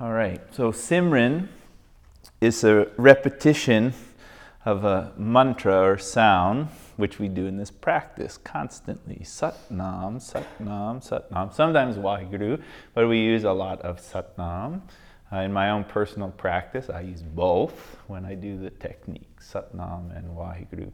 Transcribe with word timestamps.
All 0.00 0.12
right, 0.12 0.40
so 0.50 0.72
Simran 0.72 1.48
is 2.40 2.64
a 2.64 2.88
repetition 2.96 3.92
of 4.64 4.82
a 4.82 5.12
mantra 5.18 5.78
or 5.78 5.98
sound, 5.98 6.68
which 6.96 7.18
we 7.18 7.28
do 7.28 7.44
in 7.44 7.58
this 7.58 7.70
practice 7.70 8.38
constantly. 8.38 9.20
Satnam, 9.24 10.16
Satnam, 10.16 11.06
Satnam. 11.06 11.52
Sometimes 11.52 11.96
Waheguru, 11.96 12.62
but 12.94 13.08
we 13.08 13.18
use 13.18 13.44
a 13.44 13.52
lot 13.52 13.82
of 13.82 14.00
Satnam. 14.00 14.80
Uh, 15.30 15.40
in 15.40 15.52
my 15.52 15.68
own 15.68 15.84
personal 15.84 16.30
practice, 16.30 16.88
I 16.88 17.02
use 17.02 17.20
both 17.20 17.98
when 18.06 18.24
I 18.24 18.36
do 18.36 18.58
the 18.58 18.70
technique, 18.70 19.38
Satnam 19.38 20.16
and 20.16 20.30
Waheguru. 20.30 20.92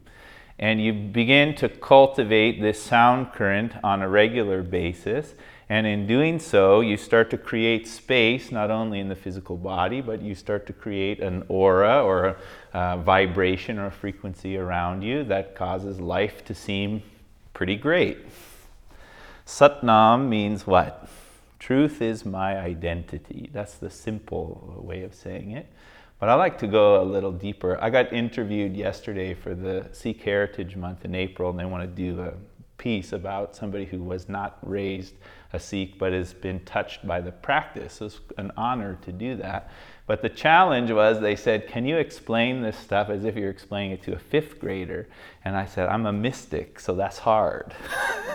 And 0.59 0.83
you 0.83 0.91
begin 0.91 1.55
to 1.55 1.69
cultivate 1.69 2.59
this 2.59 2.83
sound 2.83 3.31
current 3.31 3.71
on 3.85 4.01
a 4.01 4.09
regular 4.09 4.63
basis. 4.63 5.33
And 5.69 5.85
in 5.85 6.07
doing 6.07 6.39
so, 6.39 6.79
you 6.79 6.95
start 6.95 7.29
to 7.31 7.37
create 7.37 7.87
space 7.87 8.51
not 8.51 8.71
only 8.71 9.01
in 9.01 9.09
the 9.09 9.15
physical 9.15 9.57
body, 9.57 9.99
but 9.99 10.21
you 10.21 10.33
start 10.33 10.65
to 10.67 10.73
create 10.73 11.19
an 11.19 11.43
aura 11.49 12.01
or 12.01 12.25
a, 12.25 12.35
a 12.73 12.97
vibration 12.97 13.77
or 13.77 13.91
frequency 13.91 14.57
around 14.57 15.01
you 15.01 15.25
that 15.25 15.55
causes 15.55 15.99
life 15.99 16.45
to 16.45 16.55
seem 16.55 17.03
pretty 17.53 17.75
great. 17.75 18.17
Satnam 19.45 20.29
means 20.29 20.65
what? 20.65 21.09
Truth 21.59 22.01
is 22.01 22.25
my 22.25 22.57
identity. 22.57 23.49
That's 23.51 23.75
the 23.75 23.89
simple 23.89 24.81
way 24.85 25.03
of 25.03 25.13
saying 25.13 25.51
it. 25.51 25.67
But 26.19 26.29
I 26.29 26.35
like 26.35 26.57
to 26.59 26.67
go 26.67 27.01
a 27.01 27.03
little 27.03 27.31
deeper. 27.31 27.77
I 27.81 27.89
got 27.89 28.13
interviewed 28.13 28.75
yesterday 28.75 29.33
for 29.33 29.53
the 29.53 29.87
Sikh 29.91 30.21
Heritage 30.21 30.75
Month 30.75 31.03
in 31.03 31.13
April, 31.13 31.49
and 31.49 31.59
they 31.59 31.65
want 31.65 31.83
to 31.83 31.87
do 31.87 32.21
a 32.21 32.33
piece 32.77 33.11
about 33.11 33.55
somebody 33.55 33.85
who 33.85 34.01
was 34.01 34.29
not 34.29 34.57
raised 34.61 35.15
a 35.53 35.59
Sikh 35.59 35.97
but 35.97 36.13
has 36.13 36.33
been 36.33 36.59
touched 36.61 37.07
by 37.07 37.21
the 37.21 37.31
practice. 37.31 38.01
It's 38.01 38.19
an 38.37 38.51
honor 38.57 38.97
to 39.03 39.11
do 39.11 39.35
that. 39.37 39.71
But 40.05 40.21
the 40.21 40.29
challenge 40.29 40.91
was 40.91 41.19
they 41.19 41.35
said, 41.35 41.67
Can 41.67 41.85
you 41.85 41.97
explain 41.97 42.61
this 42.61 42.77
stuff 42.77 43.09
as 43.09 43.25
if 43.25 43.35
you're 43.35 43.49
explaining 43.49 43.91
it 43.91 44.03
to 44.03 44.13
a 44.13 44.19
fifth 44.19 44.59
grader? 44.59 45.07
And 45.43 45.55
I 45.55 45.65
said, 45.65 45.89
I'm 45.89 46.05
a 46.05 46.13
mystic, 46.13 46.79
so 46.79 46.95
that's 46.95 47.19
hard. 47.19 47.73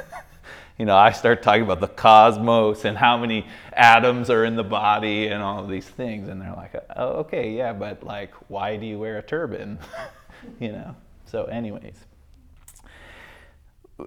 you 0.78 0.84
know, 0.84 0.96
I 0.96 1.12
start 1.12 1.42
talking 1.42 1.62
about 1.62 1.80
the 1.80 1.88
cosmos 1.88 2.84
and 2.84 2.96
how 2.96 3.16
many 3.16 3.46
atoms 3.72 4.28
are 4.28 4.44
in 4.44 4.56
the 4.56 4.64
body 4.64 5.28
and 5.28 5.42
all 5.42 5.62
of 5.62 5.70
these 5.70 5.88
things. 5.88 6.28
And 6.28 6.40
they're 6.40 6.54
like, 6.54 6.74
oh, 6.96 7.08
okay, 7.20 7.52
yeah, 7.52 7.72
but 7.72 8.02
like, 8.04 8.32
why 8.48 8.76
do 8.76 8.86
you 8.86 8.98
wear 8.98 9.18
a 9.18 9.22
turban? 9.22 9.78
you 10.60 10.72
know? 10.72 10.94
So, 11.26 11.44
anyways 11.44 11.96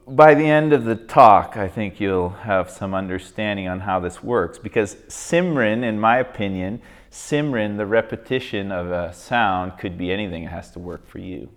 by 0.08 0.34
the 0.34 0.46
end 0.46 0.74
of 0.74 0.86
the 0.86 0.96
talk, 0.96 1.58
I 1.58 1.68
think 1.68 2.00
you'll 2.00 2.30
have 2.30 2.70
some 2.70 2.94
understanding 2.94 3.68
on 3.68 3.82
how 3.82 4.00
this 4.00 4.24
works. 4.24 4.58
Because 4.58 4.96
Simran, 5.08 5.84
in 5.84 6.00
my 6.00 6.18
opinion, 6.18 6.82
Simran, 7.12 7.78
the 7.78 7.86
repetition 7.86 8.72
of 8.72 8.92
a 8.92 9.14
sound, 9.14 9.78
could 9.78 9.98
be 9.98 10.12
anything. 10.12 10.44
It 10.44 10.52
has 10.52 10.72
to 10.72 10.80
work 10.80 11.08
for 11.08 11.20
you, 11.20 11.50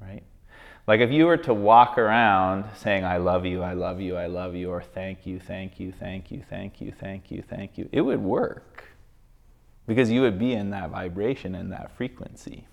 right? 0.00 0.22
Like 0.86 1.00
if 1.00 1.10
you 1.10 1.26
were 1.26 1.36
to 1.38 1.54
walk 1.54 1.98
around 1.98 2.64
saying, 2.76 3.04
I 3.04 3.18
love 3.18 3.46
you, 3.46 3.62
I 3.62 3.74
love 3.74 4.00
you, 4.00 4.16
I 4.16 4.26
love 4.26 4.54
you, 4.54 4.70
or 4.70 4.82
thank 4.82 5.26
you, 5.26 5.38
thank 5.38 5.78
you, 5.78 5.92
thank 5.92 6.30
you, 6.30 6.42
thank 6.48 6.80
you, 6.80 6.92
thank 6.92 7.30
you, 7.30 7.42
thank 7.42 7.78
you, 7.78 7.88
it 7.92 8.00
would 8.00 8.20
work. 8.20 8.84
Because 9.86 10.10
you 10.10 10.22
would 10.22 10.38
be 10.38 10.52
in 10.52 10.70
that 10.70 10.90
vibration 10.90 11.54
and 11.54 11.72
that 11.72 11.90
frequency 11.96 12.66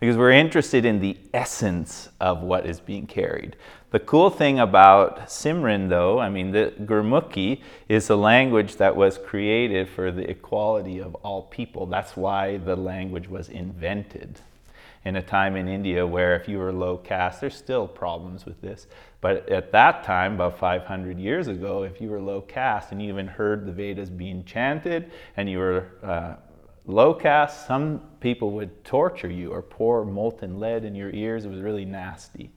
because 0.00 0.16
we're 0.16 0.32
interested 0.32 0.84
in 0.84 1.00
the 1.00 1.16
essence 1.32 2.08
of 2.20 2.42
what 2.42 2.66
is 2.66 2.80
being 2.80 3.06
carried. 3.06 3.56
The 3.96 4.00
cool 4.00 4.28
thing 4.28 4.60
about 4.60 5.20
Simran, 5.28 5.88
though, 5.88 6.18
I 6.18 6.28
mean, 6.28 6.50
the 6.50 6.74
Gurmukhi 6.82 7.62
is 7.88 8.10
a 8.10 8.14
language 8.14 8.76
that 8.76 8.94
was 8.94 9.16
created 9.16 9.88
for 9.88 10.12
the 10.12 10.28
equality 10.28 10.98
of 10.98 11.14
all 11.14 11.44
people. 11.44 11.86
That's 11.86 12.14
why 12.14 12.58
the 12.58 12.76
language 12.76 13.26
was 13.26 13.48
invented. 13.48 14.40
In 15.06 15.16
a 15.16 15.22
time 15.22 15.56
in 15.56 15.66
India 15.66 16.06
where 16.06 16.36
if 16.36 16.46
you 16.46 16.58
were 16.58 16.74
low 16.74 16.98
caste, 16.98 17.40
there's 17.40 17.56
still 17.56 17.88
problems 17.88 18.44
with 18.44 18.60
this, 18.60 18.86
but 19.22 19.48
at 19.48 19.72
that 19.72 20.04
time, 20.04 20.34
about 20.34 20.58
500 20.58 21.18
years 21.18 21.48
ago, 21.48 21.84
if 21.84 21.98
you 21.98 22.10
were 22.10 22.20
low 22.20 22.42
caste 22.42 22.92
and 22.92 23.00
you 23.00 23.08
even 23.08 23.26
heard 23.26 23.64
the 23.64 23.72
Vedas 23.72 24.10
being 24.10 24.44
chanted 24.44 25.10
and 25.38 25.48
you 25.48 25.56
were 25.56 25.86
uh, 26.02 26.34
Low 26.88 27.12
caste, 27.12 27.66
some 27.66 28.00
people 28.20 28.52
would 28.52 28.84
torture 28.84 29.30
you 29.30 29.50
or 29.50 29.60
pour 29.60 30.04
molten 30.04 30.60
lead 30.60 30.84
in 30.84 30.94
your 30.94 31.10
ears. 31.10 31.44
It 31.44 31.50
was 31.50 31.60
really 31.60 31.84
nasty. 31.84 32.52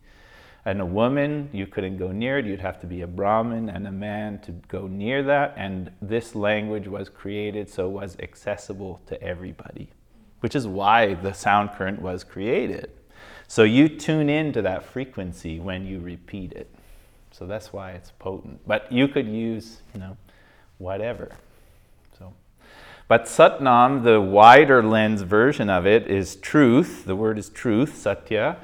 And 0.65 0.81
a 0.81 0.85
woman, 0.85 1.49
you 1.53 1.67
couldn't 1.67 1.97
go 1.97 2.11
near 2.11 2.39
it. 2.39 2.45
You'd 2.45 2.59
have 2.59 2.79
to 2.81 2.87
be 2.87 3.01
a 3.01 3.07
Brahmin 3.07 3.69
and 3.69 3.87
a 3.87 3.91
man 3.91 4.39
to 4.39 4.51
go 4.67 4.87
near 4.87 5.23
that. 5.23 5.53
And 5.57 5.91
this 6.01 6.35
language 6.35 6.87
was 6.87 7.09
created 7.09 7.69
so 7.69 7.87
it 7.87 7.91
was 7.91 8.17
accessible 8.19 9.01
to 9.07 9.21
everybody, 9.21 9.89
which 10.41 10.55
is 10.55 10.67
why 10.67 11.13
the 11.13 11.33
sound 11.33 11.71
current 11.71 12.01
was 12.01 12.23
created. 12.23 12.91
So 13.47 13.63
you 13.63 13.89
tune 13.89 14.29
into 14.29 14.61
that 14.61 14.83
frequency 14.83 15.59
when 15.59 15.85
you 15.85 15.99
repeat 15.99 16.51
it. 16.53 16.69
So 17.31 17.45
that's 17.45 17.71
why 17.71 17.91
it's 17.91 18.11
potent. 18.19 18.59
But 18.67 18.91
you 18.91 19.07
could 19.07 19.27
use, 19.27 19.81
you 19.93 19.99
know, 20.01 20.17
whatever. 20.77 21.31
So 22.17 22.33
but 23.07 23.25
Satnam, 23.25 24.03
the 24.03 24.21
wider 24.21 24.83
lens 24.83 25.23
version 25.23 25.67
of 25.67 25.87
it, 25.87 26.05
is 26.05 26.35
truth. 26.35 27.05
The 27.05 27.15
word 27.15 27.39
is 27.39 27.49
truth, 27.49 27.97
Satya. 27.97 28.57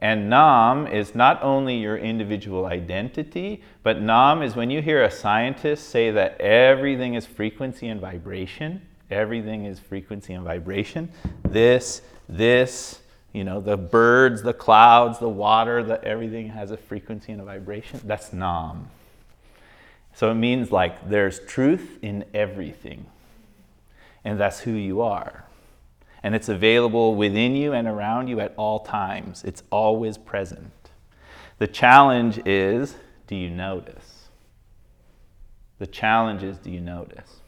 And 0.00 0.30
Nam 0.30 0.86
is 0.86 1.14
not 1.14 1.42
only 1.42 1.76
your 1.76 1.96
individual 1.96 2.66
identity, 2.66 3.62
but 3.82 4.00
Nam 4.00 4.42
is 4.42 4.56
when 4.56 4.70
you 4.70 4.80
hear 4.80 5.04
a 5.04 5.10
scientist 5.10 5.90
say 5.90 6.10
that 6.10 6.40
everything 6.40 7.14
is 7.14 7.26
frequency 7.26 7.88
and 7.88 8.00
vibration, 8.00 8.80
everything 9.10 9.66
is 9.66 9.78
frequency 9.78 10.32
and 10.32 10.44
vibration. 10.44 11.10
This, 11.44 12.00
this, 12.28 13.00
you 13.32 13.44
know, 13.44 13.60
the 13.60 13.76
birds, 13.76 14.42
the 14.42 14.54
clouds, 14.54 15.18
the 15.18 15.28
water, 15.28 15.82
the, 15.82 16.02
everything 16.02 16.48
has 16.48 16.70
a 16.70 16.76
frequency 16.76 17.32
and 17.32 17.40
a 17.40 17.44
vibration. 17.44 18.00
That's 18.04 18.32
Nam. 18.32 18.88
So 20.14 20.30
it 20.30 20.34
means 20.34 20.72
like 20.72 21.08
there's 21.08 21.40
truth 21.40 21.98
in 22.02 22.24
everything 22.32 23.06
and 24.24 24.38
that's 24.38 24.60
who 24.60 24.72
you 24.72 25.00
are. 25.00 25.44
And 26.22 26.34
it's 26.34 26.48
available 26.48 27.14
within 27.14 27.56
you 27.56 27.72
and 27.72 27.88
around 27.88 28.28
you 28.28 28.40
at 28.40 28.54
all 28.56 28.80
times. 28.80 29.42
It's 29.44 29.62
always 29.70 30.18
present. 30.18 30.72
The 31.58 31.66
challenge 31.66 32.40
is 32.44 32.96
do 33.26 33.36
you 33.36 33.50
notice? 33.50 34.28
The 35.78 35.86
challenge 35.86 36.42
is 36.42 36.58
do 36.58 36.70
you 36.70 36.80
notice? 36.80 37.40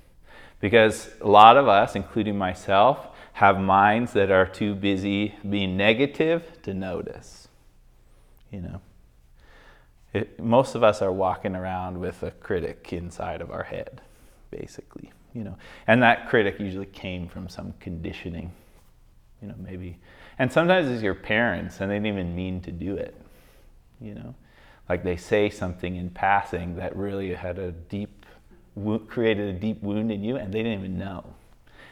Because 0.60 1.10
a 1.20 1.28
lot 1.28 1.56
of 1.56 1.68
us, 1.68 1.96
including 1.96 2.38
myself, 2.38 3.08
have 3.34 3.58
minds 3.58 4.12
that 4.12 4.30
are 4.30 4.46
too 4.46 4.74
busy 4.74 5.34
being 5.48 5.76
negative 5.76 6.62
to 6.62 6.72
notice. 6.72 7.48
You 8.50 8.60
know, 8.60 8.80
it, 10.12 10.38
most 10.38 10.74
of 10.74 10.82
us 10.84 11.02
are 11.02 11.12
walking 11.12 11.56
around 11.56 11.98
with 11.98 12.22
a 12.22 12.30
critic 12.30 12.92
inside 12.92 13.40
of 13.40 13.50
our 13.50 13.64
head, 13.64 14.02
basically 14.50 15.10
you 15.34 15.44
know. 15.44 15.56
And 15.86 16.02
that 16.02 16.28
critic 16.28 16.58
usually 16.58 16.86
came 16.86 17.28
from 17.28 17.48
some 17.48 17.74
conditioning, 17.80 18.52
you 19.42 19.48
know, 19.48 19.54
maybe. 19.58 19.98
And 20.38 20.50
sometimes 20.50 20.88
it's 20.88 21.02
your 21.02 21.14
parents 21.14 21.80
and 21.80 21.90
they 21.90 21.96
didn't 21.96 22.06
even 22.06 22.34
mean 22.34 22.60
to 22.62 22.72
do 22.72 22.96
it, 22.96 23.14
you 24.00 24.14
know. 24.14 24.34
Like 24.88 25.04
they 25.04 25.16
say 25.16 25.50
something 25.50 25.96
in 25.96 26.10
passing 26.10 26.76
that 26.76 26.96
really 26.96 27.34
had 27.34 27.58
a 27.58 27.72
deep, 27.72 28.24
created 29.08 29.54
a 29.54 29.58
deep 29.58 29.82
wound 29.82 30.10
in 30.10 30.22
you 30.22 30.36
and 30.36 30.52
they 30.52 30.62
didn't 30.62 30.78
even 30.78 30.98
know. 30.98 31.24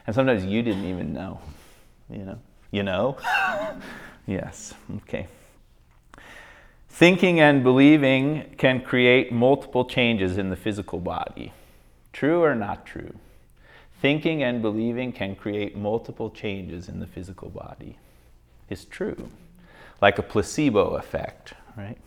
And 0.07 0.15
sometimes 0.15 0.45
you 0.45 0.61
didn't 0.63 0.85
even 0.85 1.13
know, 1.13 1.39
you 2.09 2.23
know. 2.25 2.39
You 2.71 2.83
know? 2.83 3.17
yes, 4.27 4.73
okay. 4.97 5.27
Thinking 6.89 7.39
and 7.39 7.63
believing 7.63 8.53
can 8.57 8.81
create 8.81 9.31
multiple 9.31 9.85
changes 9.85 10.37
in 10.37 10.49
the 10.49 10.55
physical 10.55 10.99
body. 10.99 11.53
True 12.13 12.43
or 12.43 12.55
not 12.55 12.85
true? 12.85 13.13
Thinking 14.01 14.41
and 14.41 14.63
believing 14.63 15.11
can 15.11 15.35
create 15.35 15.77
multiple 15.77 16.31
changes 16.31 16.89
in 16.89 16.99
the 16.99 17.05
physical 17.05 17.49
body. 17.49 17.99
Is 18.67 18.85
true. 18.85 19.29
Like 20.01 20.17
a 20.17 20.23
placebo 20.23 20.95
effect, 20.95 21.53
right? 21.77 21.99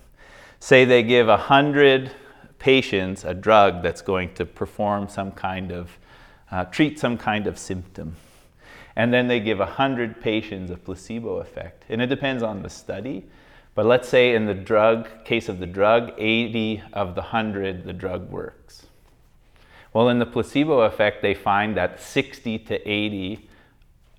Say 0.58 0.84
they 0.84 1.04
give 1.04 1.28
100 1.28 2.10
patients 2.58 3.22
a 3.22 3.32
drug 3.32 3.84
that's 3.84 4.02
going 4.02 4.34
to 4.34 4.44
perform 4.44 5.08
some 5.08 5.30
kind 5.30 5.70
of, 5.70 5.96
uh, 6.50 6.64
treat 6.64 6.98
some 6.98 7.16
kind 7.16 7.46
of 7.46 7.58
symptom. 7.58 8.16
And 8.96 9.14
then 9.14 9.28
they 9.28 9.38
give 9.38 9.60
100 9.60 10.20
patients 10.20 10.72
a 10.72 10.76
placebo 10.76 11.36
effect. 11.36 11.84
And 11.88 12.02
it 12.02 12.06
depends 12.08 12.42
on 12.42 12.62
the 12.62 12.70
study. 12.70 13.24
But 13.76 13.86
let's 13.86 14.08
say 14.08 14.34
in 14.34 14.46
the 14.46 14.54
drug, 14.54 15.24
case 15.24 15.48
of 15.48 15.60
the 15.60 15.66
drug, 15.66 16.12
80 16.18 16.82
of 16.92 17.14
the 17.14 17.20
100, 17.20 17.84
the 17.84 17.92
drug 17.92 18.30
works. 18.30 18.83
Well, 19.94 20.08
in 20.08 20.18
the 20.18 20.26
placebo 20.26 20.80
effect, 20.80 21.22
they 21.22 21.34
find 21.34 21.76
that 21.76 22.00
60 22.00 22.58
to 22.58 22.90
80, 22.90 23.48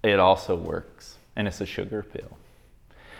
it 0.04 0.20
also 0.20 0.56
works, 0.56 1.18
and 1.36 1.48
it's 1.48 1.62
a 1.62 1.66
sugar 1.66 2.02
pill. 2.02 2.38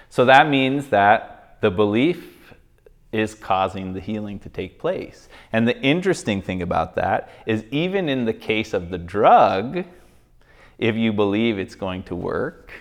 So 0.10 0.26
that 0.26 0.50
means 0.50 0.88
that 0.88 1.58
the 1.62 1.70
belief 1.70 2.54
is 3.12 3.36
causing 3.36 3.94
the 3.94 4.00
healing 4.00 4.40
to 4.40 4.50
take 4.50 4.80
place. 4.80 5.28
And 5.52 5.68
the 5.68 5.78
interesting 5.82 6.42
thing 6.42 6.62
about 6.62 6.96
that 6.96 7.30
is, 7.46 7.66
even 7.72 8.08
in 8.08 8.24
the 8.24 8.34
case 8.34 8.74
of 8.74 8.90
the 8.90 8.98
drug, 8.98 9.86
if 10.78 10.96
you 10.96 11.12
believe 11.12 11.60
it's 11.60 11.76
going 11.76 12.04
to 12.04 12.16
work, 12.16 12.72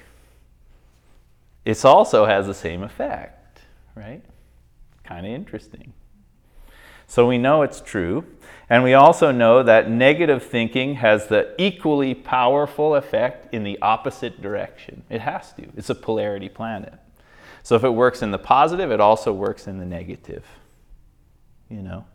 it 1.64 1.84
also 1.84 2.26
has 2.26 2.46
the 2.46 2.54
same 2.54 2.82
effect, 2.84 3.60
right? 3.96 4.22
Kind 5.02 5.26
of 5.26 5.32
interesting. 5.32 5.92
So 7.06 7.26
we 7.26 7.38
know 7.38 7.62
it's 7.62 7.80
true. 7.80 8.24
And 8.70 8.82
we 8.82 8.94
also 8.94 9.30
know 9.30 9.62
that 9.62 9.90
negative 9.90 10.42
thinking 10.42 10.94
has 10.94 11.26
the 11.26 11.54
equally 11.58 12.14
powerful 12.14 12.94
effect 12.94 13.52
in 13.52 13.62
the 13.62 13.78
opposite 13.82 14.40
direction. 14.40 15.04
It 15.10 15.20
has 15.20 15.52
to. 15.54 15.66
It's 15.76 15.90
a 15.90 15.94
polarity 15.94 16.48
planet. 16.48 16.94
So 17.62 17.76
if 17.76 17.84
it 17.84 17.90
works 17.90 18.22
in 18.22 18.30
the 18.30 18.38
positive, 18.38 18.90
it 18.90 19.00
also 19.00 19.32
works 19.32 19.66
in 19.66 19.78
the 19.78 19.84
negative. 19.84 20.44
You 21.68 21.82
know? 21.82 22.06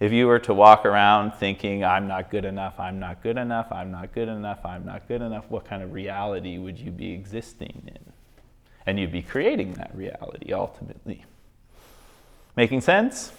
If 0.00 0.12
you 0.12 0.28
were 0.28 0.38
to 0.40 0.54
walk 0.54 0.86
around 0.86 1.34
thinking, 1.34 1.84
I'm 1.84 2.06
not 2.06 2.30
good 2.30 2.44
enough, 2.44 2.78
I'm 2.78 3.00
not 3.00 3.22
good 3.22 3.36
enough, 3.36 3.72
I'm 3.72 3.90
not 3.90 4.14
good 4.14 4.28
enough, 4.28 4.64
I'm 4.64 4.86
not 4.86 5.08
good 5.08 5.22
enough, 5.22 5.44
what 5.48 5.64
kind 5.64 5.82
of 5.82 5.92
reality 5.92 6.58
would 6.58 6.78
you 6.78 6.92
be 6.92 7.12
existing 7.12 7.82
in? 7.86 8.12
And 8.86 9.00
you'd 9.00 9.10
be 9.10 9.22
creating 9.22 9.72
that 9.74 9.90
reality 9.94 10.52
ultimately. 10.52 11.24
Making 12.56 12.80
sense? 12.80 13.32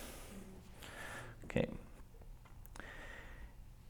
Okay. 1.50 1.68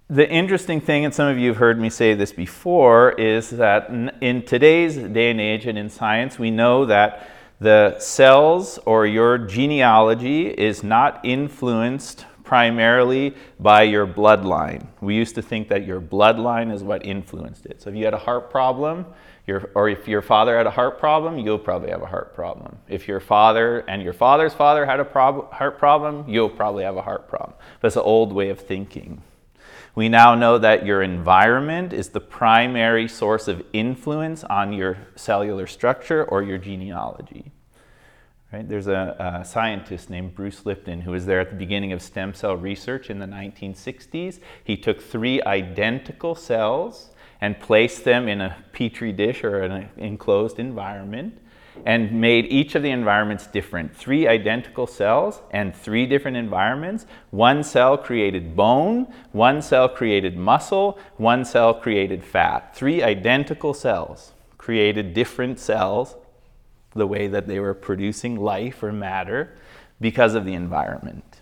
The 0.09 0.27
interesting 0.27 0.81
thing, 0.81 1.05
and 1.05 1.13
some 1.13 1.27
of 1.27 1.37
you 1.37 1.49
have 1.49 1.57
heard 1.57 1.79
me 1.79 1.89
say 1.89 2.13
this 2.13 2.31
before, 2.31 3.11
is 3.11 3.49
that 3.51 3.89
in 4.21 4.43
today's 4.43 4.95
day 4.95 5.29
and 5.29 5.41
age 5.41 5.65
and 5.65 5.77
in 5.77 5.89
science, 5.89 6.39
we 6.39 6.51
know 6.51 6.85
that 6.85 7.29
the 7.59 7.99
cells 7.99 8.79
or 8.85 9.05
your 9.05 9.37
genealogy 9.37 10.47
is 10.47 10.83
not 10.83 11.19
influenced 11.23 12.25
primarily 12.49 13.35
by 13.59 13.83
your 13.83 14.07
bloodline. 14.07 14.87
We 15.01 15.13
used 15.13 15.35
to 15.35 15.41
think 15.43 15.67
that 15.67 15.85
your 15.85 16.01
bloodline 16.01 16.73
is 16.73 16.81
what 16.81 17.05
influenced 17.05 17.67
it. 17.67 17.79
So 17.79 17.91
if 17.91 17.95
you 17.95 18.05
had 18.05 18.15
a 18.15 18.17
heart 18.17 18.49
problem, 18.49 19.05
your, 19.45 19.69
or 19.75 19.87
if 19.87 20.07
your 20.07 20.23
father 20.23 20.57
had 20.57 20.65
a 20.65 20.71
heart 20.71 20.97
problem, 20.97 21.37
you'll 21.37 21.59
probably 21.59 21.91
have 21.91 22.01
a 22.01 22.07
heart 22.07 22.33
problem. 22.33 22.79
If 22.87 23.07
your 23.07 23.19
father 23.19 23.81
and 23.87 24.01
your 24.01 24.13
father's 24.13 24.55
father 24.55 24.83
had 24.87 24.99
a 24.99 25.05
prob- 25.05 25.53
heart 25.53 25.77
problem, 25.77 26.27
you'll 26.27 26.49
probably 26.49 26.83
have 26.85 26.97
a 26.97 27.03
heart 27.03 27.29
problem. 27.29 27.53
That's 27.81 27.97
an 27.97 28.01
old 28.01 28.33
way 28.33 28.49
of 28.49 28.59
thinking. 28.59 29.21
We 29.93 30.09
now 30.09 30.33
know 30.33 30.57
that 30.57 30.87
your 30.87 31.03
environment 31.03 31.93
is 31.93 32.09
the 32.09 32.19
primary 32.19 33.07
source 33.07 33.47
of 33.47 33.63
influence 33.73 34.43
on 34.43 34.73
your 34.73 34.97
cellular 35.15 35.67
structure 35.67 36.25
or 36.25 36.41
your 36.41 36.57
genealogy. 36.57 37.51
Right? 38.51 38.67
There's 38.67 38.87
a, 38.87 39.39
a, 39.41 39.45
scientist 39.45 40.09
named 40.09 40.33
Bruce 40.33 40.65
Lipton 40.65 41.01
who 41.01 41.11
was 41.11 41.27
there 41.27 41.39
at 41.39 41.51
the 41.51 41.55
beginning 41.55 41.91
of 41.91 42.01
stem 42.01 42.33
cell 42.33 42.55
research 42.55 43.11
in 43.11 43.19
the 43.19 43.27
1960s. 43.27 44.39
He 44.63 44.75
took 44.75 44.99
three 44.99 45.39
identical 45.43 46.33
cells 46.33 47.11
and 47.41 47.59
placed 47.59 48.05
them 48.05 48.27
in 48.27 48.41
a 48.41 48.57
petri 48.73 49.11
dish 49.11 49.43
or 49.43 49.61
an 49.61 49.89
enclosed 49.97 50.57
environment 50.57 51.37
and 51.85 52.11
made 52.19 52.45
each 52.47 52.73
of 52.73 52.81
the 52.81 52.89
environments 52.89 53.45
different. 53.45 53.95
Three 53.95 54.27
identical 54.27 54.87
cells 54.87 55.41
and 55.51 55.75
three 55.75 56.07
different 56.07 56.35
environments. 56.35 57.05
One 57.29 57.63
cell 57.63 57.97
created 57.99 58.55
bone, 58.55 59.13
one 59.31 59.61
cell 59.61 59.87
created 59.87 60.35
muscle, 60.35 60.97
one 61.17 61.45
cell 61.45 61.73
created 61.75 62.23
fat. 62.23 62.75
Three 62.75 63.03
identical 63.03 63.75
cells 63.75 64.33
created 64.57 65.13
different 65.13 65.59
cells 65.59 66.15
the 66.93 67.07
way 67.07 67.27
that 67.27 67.47
they 67.47 67.59
were 67.59 67.73
producing 67.73 68.35
life 68.35 68.81
or 68.83 68.91
matter 68.91 69.55
because 70.01 70.35
of 70.35 70.45
the 70.45 70.53
environment. 70.53 71.41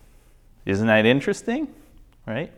Isn't 0.65 0.87
that 0.87 1.05
interesting? 1.05 1.73
Right? 2.25 2.51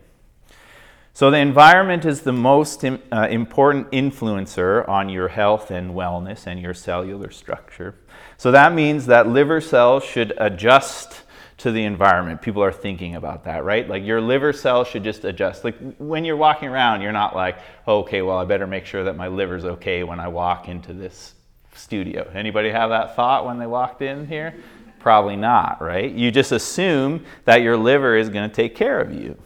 So, 1.12 1.30
the 1.30 1.38
environment 1.38 2.04
is 2.04 2.22
the 2.22 2.32
most 2.32 2.84
uh, 2.84 2.96
important 3.30 3.90
influencer 3.90 4.88
on 4.88 5.08
your 5.08 5.28
health 5.28 5.70
and 5.70 5.92
wellness 5.92 6.46
and 6.46 6.60
your 6.60 6.74
cellular 6.74 7.30
structure. 7.30 7.94
So, 8.36 8.50
that 8.52 8.72
means 8.72 9.06
that 9.06 9.28
liver 9.28 9.60
cells 9.60 10.04
should 10.04 10.32
adjust 10.38 11.22
to 11.60 11.70
the 11.70 11.84
environment. 11.84 12.40
People 12.40 12.62
are 12.62 12.72
thinking 12.72 13.16
about 13.16 13.44
that, 13.44 13.64
right? 13.64 13.86
Like 13.86 14.02
your 14.02 14.18
liver 14.18 14.54
cells 14.54 14.88
should 14.88 15.04
just 15.04 15.26
adjust. 15.26 15.62
Like 15.62 15.76
when 15.98 16.24
you're 16.24 16.38
walking 16.38 16.70
around, 16.70 17.02
you're 17.02 17.12
not 17.12 17.36
like, 17.36 17.58
okay, 17.86 18.22
well, 18.22 18.38
I 18.38 18.46
better 18.46 18.66
make 18.66 18.86
sure 18.86 19.04
that 19.04 19.14
my 19.14 19.28
liver's 19.28 19.66
okay 19.66 20.02
when 20.02 20.20
I 20.20 20.28
walk 20.28 20.68
into 20.68 20.94
this 20.94 21.34
studio. 21.80 22.30
Anybody 22.34 22.70
have 22.70 22.90
that 22.90 23.16
thought 23.16 23.46
when 23.46 23.58
they 23.58 23.66
walked 23.66 24.02
in 24.02 24.26
here? 24.26 24.54
Probably 24.98 25.36
not, 25.36 25.80
right? 25.80 26.12
You 26.12 26.30
just 26.30 26.52
assume 26.52 27.24
that 27.44 27.62
your 27.62 27.76
liver 27.76 28.16
is 28.16 28.28
going 28.28 28.48
to 28.48 28.54
take 28.54 28.74
care 28.74 29.00
of 29.00 29.12
you. 29.12 29.36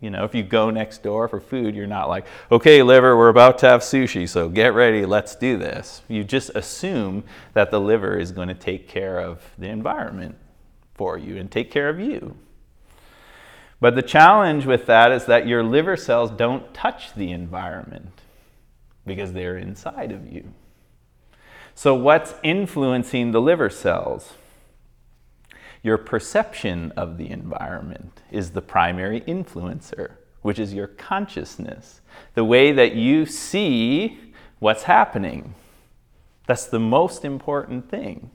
You 0.00 0.10
know, 0.10 0.24
if 0.24 0.34
you 0.34 0.42
go 0.42 0.68
next 0.68 1.02
door 1.02 1.28
for 1.28 1.40
food, 1.40 1.74
you're 1.74 1.86
not 1.86 2.10
like, 2.10 2.26
okay, 2.52 2.82
liver, 2.82 3.16
we're 3.16 3.30
about 3.30 3.56
to 3.60 3.68
have 3.68 3.80
sushi, 3.80 4.28
so 4.28 4.50
get 4.50 4.74
ready, 4.74 5.06
let's 5.06 5.34
do 5.34 5.56
this. 5.56 6.02
You 6.08 6.24
just 6.24 6.50
assume 6.50 7.24
that 7.54 7.70
the 7.70 7.80
liver 7.80 8.18
is 8.18 8.30
going 8.30 8.48
to 8.48 8.54
take 8.54 8.86
care 8.86 9.18
of 9.18 9.42
the 9.56 9.68
environment 9.68 10.36
for 10.94 11.16
you 11.16 11.38
and 11.38 11.50
take 11.50 11.70
care 11.70 11.88
of 11.88 11.98
you. 11.98 12.36
But 13.80 13.94
the 13.94 14.02
challenge 14.02 14.66
with 14.66 14.86
that 14.86 15.10
is 15.12 15.26
that 15.26 15.46
your 15.46 15.62
liver 15.62 15.96
cells 15.96 16.30
don't 16.30 16.74
touch 16.74 17.14
the 17.14 17.32
environment 17.32 18.20
because 19.06 19.32
they're 19.32 19.58
inside 19.58 20.12
of 20.12 20.30
you. 20.30 20.52
So, 21.74 21.94
what's 21.94 22.34
influencing 22.42 23.32
the 23.32 23.40
liver 23.40 23.68
cells? 23.68 24.34
Your 25.82 25.98
perception 25.98 26.92
of 26.92 27.18
the 27.18 27.30
environment 27.30 28.22
is 28.30 28.52
the 28.52 28.62
primary 28.62 29.20
influencer, 29.22 30.12
which 30.40 30.58
is 30.58 30.72
your 30.72 30.86
consciousness, 30.86 32.00
the 32.34 32.44
way 32.44 32.72
that 32.72 32.94
you 32.94 33.26
see 33.26 34.18
what's 34.60 34.84
happening. 34.84 35.54
That's 36.46 36.66
the 36.66 36.80
most 36.80 37.24
important 37.24 37.90
thing. 37.90 38.30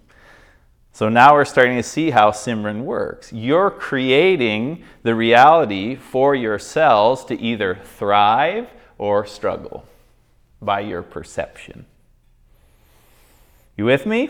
So 0.92 1.08
now 1.08 1.34
we're 1.34 1.46
starting 1.46 1.78
to 1.78 1.84
see 1.84 2.10
how 2.10 2.32
Simran 2.32 2.82
works. 2.82 3.32
You're 3.32 3.72
creating 3.72 4.84
the 5.04 5.16
reality 5.16 5.96
for 5.96 6.36
your 6.36 6.60
cells 6.60 7.24
to 7.26 7.40
either 7.40 7.80
thrive 7.84 8.68
or 8.98 9.26
struggle 9.26 9.86
by 10.62 10.82
your 10.82 11.02
perception. 11.02 11.86
You 13.80 13.86
with 13.86 14.06
me? 14.06 14.30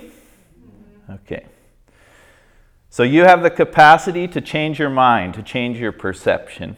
Okay. 1.10 1.44
So 2.92 3.02
you 3.02 3.24
have 3.24 3.42
the 3.42 3.50
capacity 3.50 4.28
to 4.28 4.42
change 4.42 4.78
your 4.78 4.92
mind, 4.92 5.34
to 5.34 5.42
change 5.42 5.80
your 5.80 5.92
perception. 5.92 6.78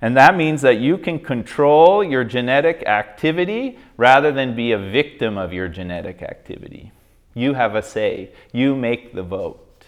And 0.00 0.16
that 0.16 0.36
means 0.36 0.62
that 0.62 0.78
you 0.78 0.98
can 0.98 1.18
control 1.18 2.04
your 2.04 2.22
genetic 2.22 2.84
activity 2.84 3.80
rather 3.96 4.30
than 4.30 4.54
be 4.54 4.70
a 4.70 4.78
victim 4.78 5.36
of 5.36 5.52
your 5.52 5.66
genetic 5.66 6.22
activity. 6.22 6.92
You 7.34 7.54
have 7.54 7.74
a 7.74 7.82
say, 7.82 8.30
you 8.52 8.76
make 8.76 9.12
the 9.12 9.24
vote. 9.24 9.86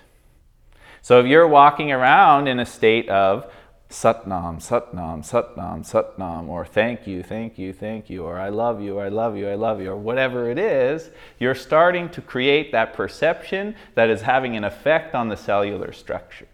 So 1.03 1.21
if 1.21 1.27
you're 1.27 1.47
walking 1.47 1.93
around 1.93 2.49
in 2.49 2.59
a 2.59 2.67
state 2.67 3.09
of, 3.09 3.49
Satnam, 3.91 4.59
Satnam, 4.59 5.25
Satnam, 5.25 5.81
Satnam, 5.81 6.49
or 6.49 6.67
thank 6.67 7.07
you, 7.07 7.23
thank 7.23 7.59
you, 7.59 7.73
thank 7.73 8.11
you, 8.11 8.23
or 8.23 8.39
I 8.39 8.51
love 8.51 8.83
you, 8.83 8.99
I 8.99 9.09
love 9.09 9.35
you, 9.37 9.49
I 9.49 9.55
love 9.55 9.81
you, 9.81 9.91
or 9.91 9.97
whatever 9.97 10.51
it 10.51 10.59
is, 10.59 11.09
you're 11.39 11.55
starting 11.55 12.11
to 12.11 12.21
create 12.21 12.71
that 12.73 12.93
perception 12.93 13.75
that 13.95 14.11
is 14.11 14.21
having 14.21 14.57
an 14.57 14.65
effect 14.65 15.15
on 15.15 15.29
the 15.31 15.37
cellular 15.37 15.93
structure. 15.93 16.49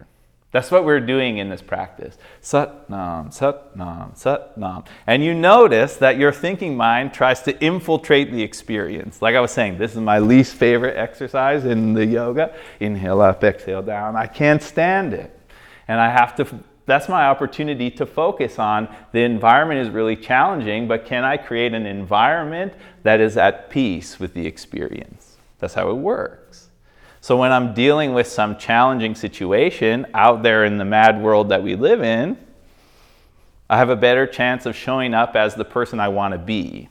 That's 0.53 0.71
what 0.71 0.85
we're 0.85 1.01
doing 1.01 1.39
in 1.39 1.49
this 1.49 1.61
practice. 1.61 2.17
Satnam, 2.41 3.37
Satnam, 3.37 4.17
Satnam. 4.17 4.87
And 5.05 5.25
you 5.25 5.35
notice 5.35 5.97
that 5.97 6.17
your 6.17 6.31
thinking 6.31 6.77
mind 6.77 7.13
tries 7.13 7.43
to 7.43 7.61
infiltrate 7.61 8.31
the 8.31 8.41
experience. 8.41 9.21
Like 9.21 9.35
I 9.35 9.41
was 9.41 9.51
saying, 9.51 9.79
this 9.79 9.91
is 9.91 9.99
my 9.99 10.21
least 10.21 10.55
favorite 10.55 10.97
exercise 10.97 11.65
in 11.65 11.93
the 11.95 12.07
yoga. 12.07 12.55
Inhale 12.79 13.21
up, 13.21 13.43
exhale 13.43 13.83
down. 13.83 14.15
I 14.15 14.29
can't 14.29 14.63
stand 14.63 15.13
it. 15.13 15.37
And 15.89 16.01
I 16.01 16.09
have 16.09 16.37
to 16.37 16.47
that's 16.87 17.09
my 17.09 17.27
opportunity 17.27 17.91
to 17.93 18.05
focus 18.05 18.59
on 18.59 18.95
the 19.13 19.21
environment 19.21 19.81
is 19.81 19.89
really 19.89 20.17
challenging, 20.17 20.87
but 20.87 21.07
can 21.07 21.25
I 21.25 21.37
create 21.37 21.73
an 21.73 21.87
environment 21.87 22.75
that 23.03 23.21
is 23.21 23.37
at 23.37 23.71
peace 23.71 24.21
with 24.21 24.35
the 24.35 24.47
experience? 24.47 25.37
That's 25.59 25.75
how 25.75 25.91
it 25.91 25.97
works. 25.97 26.69
So 27.21 27.39
when 27.39 27.53
I'm 27.53 27.73
dealing 27.73 28.13
with 28.13 28.27
some 28.27 28.59
challenging 28.59 29.15
situation 29.15 30.07
out 30.13 30.43
there 30.43 30.67
in 30.67 30.77
the 30.77 30.85
mad 30.85 31.23
world 31.23 31.49
that 31.49 31.63
we 31.63 31.75
live 31.75 32.03
in, 32.03 32.37
I 33.71 33.79
have 33.79 33.89
a 33.89 33.97
better 33.97 34.27
chance 34.27 34.67
of 34.67 34.77
showing 34.77 35.15
up 35.15 35.35
as 35.35 35.55
the 35.55 35.65
person 35.65 36.01
I 36.01 36.09
want 36.09 36.33
to 36.33 36.39
be 36.39 36.91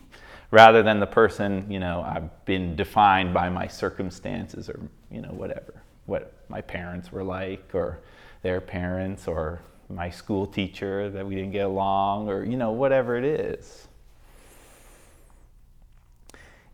rather 0.50 0.82
than 0.82 1.00
the 1.00 1.06
person, 1.06 1.70
you 1.70 1.80
know, 1.80 2.02
I've 2.02 2.46
been 2.46 2.76
defined 2.76 3.32
by 3.34 3.50
my 3.50 3.68
circumstances 3.68 4.70
or, 4.70 4.80
you 5.12 5.22
know, 5.22 5.30
whatever, 5.30 5.84
what 6.08 6.34
my 6.50 6.62
parents 6.62 7.12
were 7.12 7.24
like 7.24 7.76
or 7.76 8.00
their 8.42 8.60
parents 8.60 9.28
or 9.28 9.62
my 9.90 10.10
school 10.10 10.46
teacher 10.46 11.10
that 11.10 11.26
we 11.26 11.36
didn't 11.36 11.52
get 11.52 11.66
along, 11.66 12.30
or, 12.30 12.44
you 12.44 12.58
know, 12.58 12.72
whatever 12.72 13.18
it 13.18 13.26
is. 13.26 13.88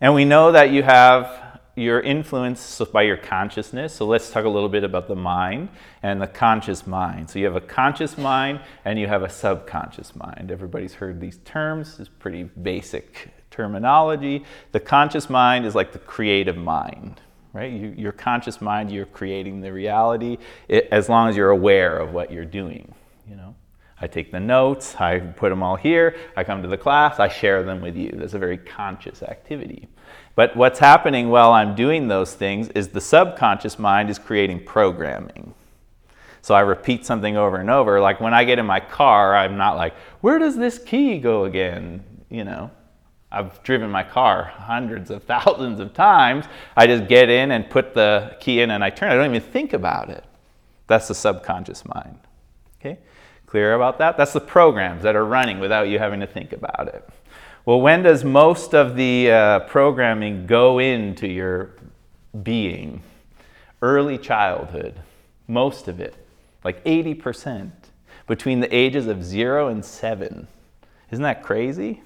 And 0.01 0.13
we 0.13 0.25
know 0.25 0.51
that 0.51 0.72
you 0.72 0.84
have 0.84 1.60
your 1.75 2.01
influence 2.01 2.82
by 2.92 3.04
your 3.04 3.18
consciousness. 3.18 3.94
So 3.94 4.06
let's 4.06 4.30
talk 4.30 4.46
a 4.46 4.50
little 4.50 4.70
bit 4.70 4.84
about 4.84 5.08
the 5.08 5.16
mind 5.16 5.70
and 6.04 6.22
the 6.22 6.28
conscious 6.28 6.86
mind. 6.86 7.30
So 7.30 7.39
you 7.39 7.46
have 7.46 7.56
a 7.56 7.62
conscious 7.62 8.18
mind 8.18 8.62
and 8.86 9.00
you 9.00 9.08
have 9.08 9.24
a 9.24 9.30
subconscious 9.30 10.16
mind. 10.16 10.51
Everybody's 10.51 10.96
heard 10.96 11.22
these 11.22 11.38
terms. 11.46 12.00
It's 12.00 12.10
pretty 12.10 12.44
basic 12.44 13.30
terminology. 13.50 14.44
The 14.72 14.80
conscious 14.80 15.30
mind 15.30 15.66
is 15.66 15.74
like 15.74 15.94
the 15.94 16.00
creative 16.00 16.58
mind, 16.58 17.22
right? 17.53 17.72
You, 17.72 17.94
your 17.98 18.12
conscious 18.12 18.62
mind, 18.62 18.91
you're 18.91 19.06
creating 19.06 19.62
the 19.62 19.72
reality 19.74 20.38
it, 20.68 20.88
as 20.91 21.10
long 21.10 21.29
as 21.29 21.36
you're 21.36 21.50
aware 21.50 21.98
of 21.98 22.13
what 22.13 22.32
you're 22.32 22.46
doing, 22.46 22.94
you 23.27 23.36
know? 23.36 23.56
I 24.01 24.08
take 24.08 24.32
the 24.32 24.39
notes, 24.39 24.96
I 24.96 25.20
put 25.20 25.50
them 25.50 25.62
all 25.62 25.75
here, 25.75 26.15
I 26.38 26.44
come 26.44 26.62
to 26.62 26.70
the 26.70 26.77
class, 26.77 27.20
I 27.20 27.27
share 27.27 27.63
them 27.63 27.82
with 27.82 27.98
you. 27.98 28.12
That's 28.13 28.34
a 28.34 28.39
very 28.39 28.58
conscious 28.58 29.22
activity. 29.22 29.89
But 30.36 30.56
what's 30.56 30.79
happening 30.79 31.29
while 31.29 31.51
I'm 31.51 31.75
doing 31.75 32.08
those 32.08 32.34
things 32.34 32.70
is 32.70 32.88
the 32.88 33.01
subconscious 33.01 33.77
mind 33.77 34.10
is 34.10 34.18
creating 34.18 34.63
programming. 34.63 35.53
So 36.41 36.56
I 36.56 36.62
repeat 36.62 37.06
something 37.06 37.36
over 37.36 37.58
and 37.58 37.70
over. 37.70 38.00
Like 38.00 38.22
when 38.22 38.34
I 38.34 38.46
get 38.46 38.58
in 38.58 38.65
my 38.65 38.79
car, 38.79 39.36
I'm 39.36 39.58
not 39.58 39.75
like, 39.75 39.94
where 40.22 40.39
does 40.39 40.56
this 40.56 40.79
key 40.79 41.18
go 41.18 41.44
again? 41.44 42.01
You 42.29 42.46
know, 42.46 42.72
I've 43.32 43.62
driven 43.64 43.90
my 43.92 44.04
car 44.04 44.44
hundreds 44.44 45.12
of 45.12 45.24
thousands 45.24 45.80
of 45.80 45.94
times. 45.94 46.46
I 46.76 46.88
just 46.88 47.08
get 47.08 47.30
in 47.30 47.52
and 47.52 47.70
put 47.70 47.94
the 47.94 48.36
key 48.40 48.62
in 48.62 48.72
and 48.72 48.84
I 48.84 48.90
turn. 48.90 49.12
I 49.12 49.16
don't 49.16 49.34
even 49.36 49.42
think 49.52 49.74
about 49.74 50.10
it. 50.10 50.24
That's 50.88 51.08
the 51.08 51.16
subconscious 51.16 51.86
mind. 51.86 52.18
Okay? 52.80 52.98
Clear 53.46 53.74
about 53.74 54.00
that? 54.00 54.18
That's 54.18 54.34
the 54.34 54.42
programs 54.42 55.04
that 55.04 55.16
are 55.16 55.26
running 55.26 55.60
without 55.60 55.88
you 55.88 56.00
having 56.00 56.20
to 56.22 56.28
think 56.28 56.54
about 56.54 56.88
it. 56.88 57.08
Well, 57.66 57.82
when 57.82 58.04
does 58.04 58.24
most 58.24 58.74
of 58.74 58.96
the 58.96 59.32
uh, 59.32 59.60
programming 59.62 60.48
go 60.48 60.80
into 60.80 61.28
your 61.28 61.76
being? 62.42 63.04
Early 63.82 64.18
childhood, 64.18 65.00
most 65.48 65.88
of 65.88 66.00
it, 66.00 66.16
like 66.64 66.84
80%, 66.84 67.72
between 68.28 68.60
the 68.60 68.76
ages 68.76 69.08
of 69.08 69.24
zero 69.24 69.68
and 69.68 69.84
seven. 69.86 70.48
Isn't 71.12 71.24
that 71.24 71.44
crazy? 71.44 72.02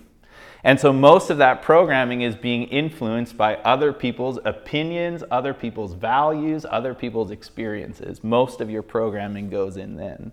And 0.64 0.80
so 0.80 0.94
most 0.94 1.30
of 1.30 1.38
that 1.40 1.62
programming 1.62 2.22
is 2.22 2.36
being 2.36 2.64
influenced 2.64 3.36
by 3.36 3.56
other 3.58 3.92
people's 3.92 4.40
opinions, 4.46 5.24
other 5.30 5.54
people's 5.54 5.94
values, 5.94 6.66
other 6.70 6.94
people's 6.94 7.32
experiences. 7.32 8.24
Most 8.24 8.62
of 8.62 8.70
your 8.70 8.82
programming 8.82 9.50
goes 9.50 9.76
in 9.76 9.98
then. 9.98 10.32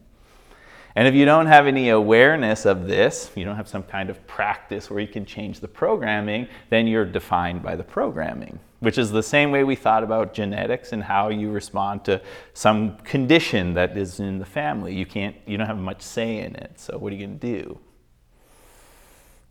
And 0.97 1.07
if 1.07 1.15
you 1.15 1.25
don't 1.25 1.47
have 1.47 1.67
any 1.67 1.89
awareness 1.91 2.65
of 2.65 2.87
this, 2.87 3.31
you 3.35 3.45
don't 3.45 3.57
have 3.57 3.69
some 3.69 3.83
kind 3.83 4.11
of 4.11 4.25
practice 4.27 4.91
where 4.91 5.01
you 5.01 5.09
can 5.09 5.25
change 5.25 5.61
the 5.61 5.69
programming, 5.69 6.49
then 6.69 6.87
you're 6.87 7.05
defined 7.05 7.63
by 7.63 7.77
the 7.77 7.85
programming, 7.85 8.59
which 8.81 8.99
is 8.99 9.11
the 9.11 9.23
same 9.23 9.53
way 9.53 9.63
we 9.63 9.77
thought 9.77 10.03
about 10.03 10.35
genetics 10.35 10.93
and 10.93 11.03
how 11.03 11.29
you 11.29 11.51
respond 11.51 12.05
to 12.05 12.21
some 12.55 12.97
condition 12.99 13.75
that 13.75 13.97
is 13.97 14.19
in 14.19 14.39
the 14.39 14.45
family. 14.45 14.95
You 14.95 15.07
can't 15.07 15.37
you 15.47 15.57
don't 15.57 15.69
have 15.69 15.79
much 15.79 16.03
say 16.03 16.39
in 16.39 16.57
it. 16.57 16.73
So 16.81 16.99
what 16.99 17.13
are 17.13 17.17
you 17.17 17.27
going 17.27 17.39
to 17.39 17.63
do? 17.63 17.79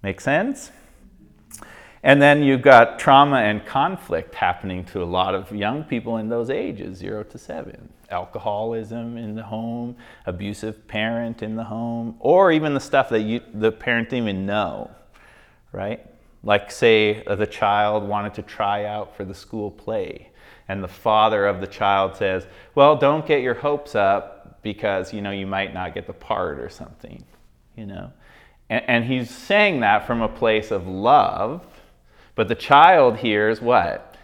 Make 0.01 0.21
sense? 0.21 0.71
And 2.01 2.21
then 2.21 2.43
you've 2.43 2.61
got 2.61 2.97
trauma 2.97 3.37
and 3.37 3.65
conflict 3.65 4.33
happening 4.33 4.85
to 4.85 5.03
a 5.03 5.05
lot 5.05 5.35
of 5.35 5.53
young 5.53 5.83
people 5.83 6.17
in 6.17 6.29
those 6.29 6.49
ages, 6.49 6.97
zero 6.97 7.23
to 7.23 7.37
seven. 7.37 7.89
Alcoholism 8.09 9.17
in 9.17 9.35
the 9.35 9.43
home, 9.43 9.97
abusive 10.25 10.87
parent 10.87 11.43
in 11.43 11.55
the 11.55 11.63
home, 11.65 12.15
or 12.19 12.51
even 12.51 12.73
the 12.73 12.79
stuff 12.79 13.09
that 13.09 13.21
you, 13.21 13.41
the 13.53 13.71
parent 13.71 14.09
didn't 14.09 14.29
even 14.29 14.45
know, 14.45 14.89
right? 15.73 16.05
Like, 16.41 16.71
say, 16.71 17.23
uh, 17.25 17.35
the 17.35 17.45
child 17.45 18.07
wanted 18.07 18.33
to 18.35 18.43
try 18.43 18.85
out 18.85 19.15
for 19.15 19.25
the 19.25 19.33
school 19.35 19.69
play, 19.69 20.29
and 20.69 20.81
the 20.81 20.87
father 20.87 21.45
of 21.45 21.59
the 21.59 21.67
child 21.67 22.15
says, 22.15 22.47
Well, 22.75 22.95
don't 22.95 23.27
get 23.27 23.41
your 23.41 23.55
hopes 23.55 23.93
up 23.93 24.61
because, 24.61 25.13
you 25.13 25.21
know, 25.21 25.31
you 25.31 25.45
might 25.45 25.73
not 25.73 25.93
get 25.93 26.07
the 26.07 26.13
part 26.13 26.59
or 26.59 26.69
something, 26.69 27.23
you 27.75 27.85
know? 27.85 28.11
And, 28.69 28.83
and 28.87 29.05
he's 29.05 29.29
saying 29.29 29.81
that 29.81 30.05
from 30.05 30.21
a 30.21 30.29
place 30.29 30.71
of 30.71 30.87
love, 30.87 31.65
but 32.35 32.47
the 32.47 32.55
child 32.55 33.17
hears 33.17 33.61
what? 33.61 34.15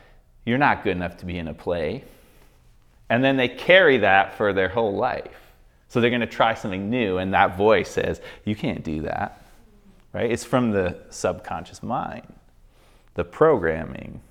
You're 0.46 0.58
not 0.58 0.84
good 0.84 0.96
enough 0.96 1.18
to 1.18 1.26
be 1.26 1.38
in 1.38 1.48
a 1.48 1.54
play. 1.54 2.04
And 3.10 3.24
then 3.24 3.38
they 3.38 3.48
carry 3.48 3.98
that 4.00 4.36
for 4.36 4.54
their 4.54 4.70
whole 4.70 4.96
life. 4.96 5.46
So 5.88 6.02
they're 6.02 6.10
going 6.10 6.22
to 6.22 6.28
try 6.28 6.56
something 6.56 6.90
new, 6.90 7.18
and 7.18 7.34
that 7.34 7.58
voice 7.58 7.90
says, 7.90 8.20
You 8.44 8.56
can't 8.56 8.84
do 8.84 9.04
that. 9.04 9.42
Right? 10.14 10.32
It's 10.32 10.44
from 10.44 10.72
the 10.72 10.98
subconscious 11.10 11.84
mind, 11.84 12.34
the 13.14 13.24
programming. 13.24 14.22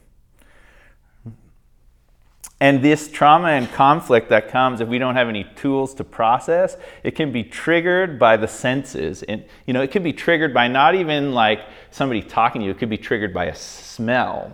And 2.64 2.80
this 2.80 3.08
trauma 3.10 3.48
and 3.48 3.70
conflict 3.72 4.30
that 4.30 4.48
comes 4.48 4.80
if 4.80 4.88
we 4.88 4.96
don't 4.96 5.16
have 5.16 5.28
any 5.28 5.44
tools 5.54 5.92
to 5.96 6.02
process, 6.02 6.78
it 7.02 7.10
can 7.10 7.30
be 7.30 7.44
triggered 7.44 8.18
by 8.18 8.38
the 8.38 8.48
senses. 8.48 9.22
And 9.22 9.44
you 9.66 9.74
know, 9.74 9.82
it 9.82 9.90
can 9.90 10.02
be 10.02 10.14
triggered 10.14 10.54
by 10.54 10.66
not 10.68 10.94
even 10.94 11.34
like 11.34 11.60
somebody 11.90 12.22
talking 12.22 12.62
to 12.62 12.64
you, 12.64 12.70
it 12.70 12.78
could 12.78 12.88
be 12.88 12.96
triggered 12.96 13.34
by 13.34 13.48
a 13.48 13.54
smell. 13.54 14.50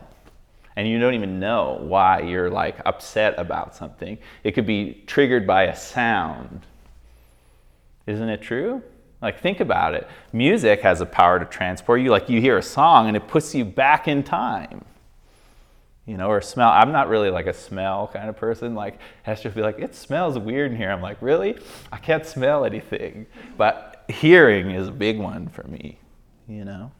And 0.75 0.89
you 0.89 0.99
don't 0.99 1.15
even 1.15 1.39
know 1.39 1.79
why 1.83 2.23
you're 2.23 2.51
like 2.51 2.81
upset 2.85 3.39
about 3.39 3.77
something. 3.77 4.19
It 4.43 4.57
could 4.57 4.67
be 4.67 5.05
triggered 5.07 5.47
by 5.47 5.67
a 5.67 5.77
sound. 5.77 6.67
Isn't 8.09 8.29
it 8.29 8.43
true? 8.43 8.83
Like 9.23 9.41
think 9.41 9.61
about 9.61 9.95
it. 9.95 10.09
Music 10.33 10.81
has 10.81 11.01
a 11.01 11.07
power 11.07 11.39
to 11.39 11.45
transport 11.45 12.01
you. 12.01 12.11
Like 12.11 12.29
you 12.29 12.41
hear 12.41 12.59
a 12.59 12.63
song 12.63 13.07
and 13.07 13.17
it 13.17 13.29
puts 13.29 13.55
you 13.55 13.65
back 13.65 14.09
in 14.09 14.25
time 14.25 14.85
you 16.11 16.17
know, 16.17 16.29
or 16.29 16.41
smell. 16.41 16.71
I'm 16.71 16.91
not 16.91 17.09
really 17.09 17.31
like 17.31 17.47
a 17.47 17.53
smell 17.53 18.11
kind 18.13 18.29
of 18.29 18.37
person. 18.37 18.75
Like 18.75 18.99
Hester 19.23 19.49
will 19.49 19.55
be 19.55 19.63
like, 19.63 19.79
it 19.79 19.95
smells 19.95 20.37
weird 20.37 20.73
in 20.73 20.77
here. 20.77 20.91
I'm 20.91 21.01
like, 21.01 21.23
really? 21.23 21.57
I 21.93 21.99
can't 21.99 22.27
smell 22.27 22.65
anything. 22.65 23.27
But 23.57 24.05
hearing 24.09 24.73
is 24.73 24.89
a 24.89 24.91
big 24.91 25.21
one 25.21 25.47
for 25.47 25.63
me, 25.69 26.01
you 26.49 26.65
know. 26.65 26.91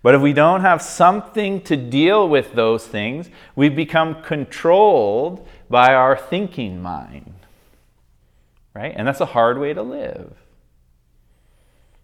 But 0.00 0.14
if 0.14 0.22
we 0.22 0.32
don't 0.32 0.60
have 0.60 0.80
something 0.80 1.60
to 1.62 1.76
deal 1.76 2.28
with 2.28 2.52
those 2.52 2.86
things, 2.86 3.30
we 3.56 3.68
become 3.68 4.22
controlled 4.22 5.48
by 5.68 5.92
our 5.92 6.16
thinking 6.16 6.80
mind. 6.80 7.34
Right? 8.74 8.94
And 8.96 9.08
that's 9.08 9.20
a 9.20 9.26
hard 9.26 9.58
way 9.58 9.74
to 9.74 9.82
live. 9.82 10.36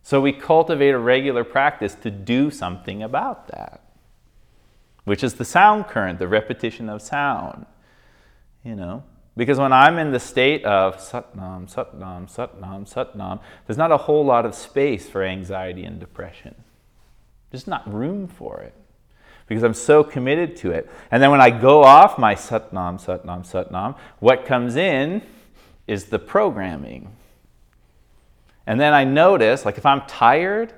So 0.03 0.21
we 0.21 0.33
cultivate 0.33 0.91
a 0.91 0.99
regular 0.99 1.45
practice 1.45 1.95
to 2.03 2.11
do 2.11 2.51
something 2.51 3.01
about 3.05 3.47
that 3.47 3.82
which 5.05 5.25
is 5.25 5.35
the 5.35 5.45
sound 5.45 5.87
current, 5.87 6.19
the 6.19 6.29
repetition 6.29 6.89
of 6.89 7.03
sound. 7.03 7.67
You 8.65 8.77
know, 8.77 9.03
because 9.37 9.59
when 9.59 9.73
I'm 9.73 9.99
in 9.99 10.13
the 10.13 10.21
state 10.21 10.65
of 10.65 10.99
satnam, 10.99 11.73
satnam, 11.73 12.33
satnam, 12.33 12.93
satnam, 12.93 13.41
there's 13.67 13.79
not 13.79 13.91
a 13.91 13.97
whole 13.97 14.25
lot 14.25 14.47
of 14.47 14.55
space 14.55 15.09
for 15.09 15.25
anxiety 15.25 15.85
and 15.85 15.99
depression. 15.99 16.55
There's 17.51 17.67
not 17.67 17.93
room 17.93 18.29
for 18.29 18.61
it 18.61 18.75
because 19.47 19.65
I'm 19.65 19.75
so 19.75 20.05
committed 20.05 20.57
to 20.59 20.71
it. 20.71 20.89
And 21.11 21.23
then 21.23 21.31
when 21.31 21.41
I 21.41 21.51
go 21.51 21.83
off 21.83 22.19
my 22.19 22.35
satnam, 22.35 23.03
satnam, 23.05 23.45
satnam, 23.45 23.97
what 24.21 24.47
comes 24.47 24.77
in 24.77 25.23
is 25.87 26.07
the 26.07 26.19
programming. 26.19 27.15
And 28.67 28.81
then 28.81 28.93
I 28.93 29.05
notice, 29.05 29.65
like 29.65 29.77
if 29.77 29.85
I'm 29.85 30.03
tired, 30.03 30.73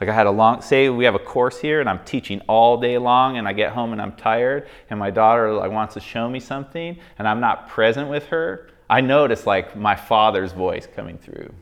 like 0.00 0.08
I 0.08 0.12
had 0.12 0.26
a 0.26 0.30
long, 0.30 0.62
say 0.62 0.88
we 0.88 1.04
have 1.04 1.14
a 1.14 1.20
course 1.20 1.58
here 1.58 1.80
and 1.80 1.88
I'm 1.88 2.04
teaching 2.04 2.40
all 2.48 2.76
day 2.78 2.98
long 2.98 3.36
and 3.36 3.48
I 3.48 3.52
get 3.52 3.72
home 3.72 3.92
and 3.92 4.00
I'm 4.00 4.12
tired 4.12 4.68
and 4.90 4.98
my 4.98 5.10
daughter 5.10 5.52
like 5.52 5.72
wants 5.72 5.94
to 5.94 6.00
show 6.00 6.28
me 6.28 6.38
something 6.38 6.98
and 7.18 7.26
I'm 7.26 7.40
not 7.40 7.68
present 7.68 8.08
with 8.08 8.26
her. 8.26 8.68
I 8.88 9.00
notice 9.00 9.46
like 9.46 9.76
my 9.76 9.96
father's 9.96 10.52
voice 10.52 10.86
coming 10.86 11.18
through, 11.18 11.52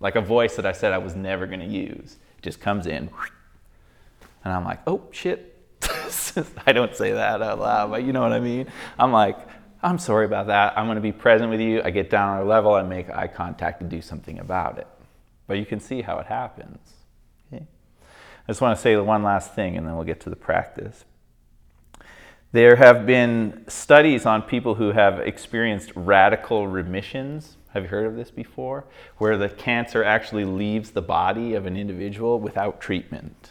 like 0.00 0.16
a 0.16 0.20
voice 0.20 0.56
that 0.56 0.66
I 0.66 0.72
said 0.72 0.92
I 0.92 0.98
was 0.98 1.14
never 1.14 1.46
going 1.46 1.60
to 1.60 1.66
use. 1.66 2.16
It 2.38 2.42
just 2.42 2.60
comes 2.60 2.86
in, 2.86 3.08
and 4.44 4.52
I'm 4.52 4.64
like, 4.64 4.80
oh 4.86 5.02
shit. 5.10 5.54
I 6.66 6.72
don't 6.72 6.94
say 6.94 7.12
that 7.12 7.40
out 7.40 7.60
loud, 7.60 7.90
but 7.90 8.04
you 8.04 8.12
know 8.12 8.20
what 8.20 8.32
I 8.32 8.40
mean. 8.40 8.66
I'm 8.98 9.12
like, 9.12 9.38
I'm 9.82 9.98
sorry 9.98 10.26
about 10.26 10.48
that. 10.48 10.76
I'm 10.76 10.86
going 10.86 10.96
to 10.96 11.02
be 11.02 11.12
present 11.12 11.50
with 11.50 11.60
you. 11.60 11.80
I 11.82 11.90
get 11.90 12.10
down 12.10 12.28
on 12.28 12.42
a 12.42 12.44
level, 12.44 12.74
I 12.74 12.82
make 12.82 13.08
eye 13.08 13.28
contact 13.28 13.80
and 13.80 13.90
do 13.90 14.02
something 14.02 14.38
about 14.38 14.78
it. 14.78 14.86
But 15.46 15.58
you 15.58 15.64
can 15.64 15.80
see 15.80 16.02
how 16.02 16.18
it 16.18 16.26
happens. 16.26 16.78
I 18.46 18.52
just 18.52 18.60
want 18.60 18.76
to 18.76 18.82
say 18.82 18.96
one 18.96 19.24
last 19.24 19.54
thing 19.54 19.76
and 19.76 19.86
then 19.86 19.96
we'll 19.96 20.04
get 20.04 20.20
to 20.20 20.30
the 20.30 20.36
practice. 20.36 21.04
There 22.52 22.76
have 22.76 23.04
been 23.04 23.64
studies 23.66 24.24
on 24.24 24.42
people 24.42 24.76
who 24.76 24.92
have 24.92 25.18
experienced 25.18 25.90
radical 25.96 26.68
remissions. 26.68 27.56
Have 27.72 27.82
you 27.82 27.88
heard 27.88 28.06
of 28.06 28.14
this 28.14 28.30
before? 28.30 28.84
Where 29.18 29.36
the 29.36 29.48
cancer 29.48 30.04
actually 30.04 30.44
leaves 30.44 30.92
the 30.92 31.02
body 31.02 31.54
of 31.54 31.66
an 31.66 31.76
individual 31.76 32.38
without 32.38 32.80
treatment. 32.80 33.50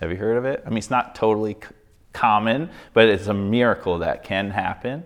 Have 0.00 0.10
you 0.10 0.16
heard 0.16 0.38
of 0.38 0.46
it? 0.46 0.62
I 0.64 0.70
mean, 0.70 0.78
it's 0.78 0.90
not 0.90 1.14
totally 1.14 1.54
c- 1.54 1.68
common, 2.14 2.70
but 2.94 3.06
it's 3.06 3.26
a 3.26 3.34
miracle 3.34 3.98
that 3.98 4.24
can 4.24 4.50
happen. 4.50 5.04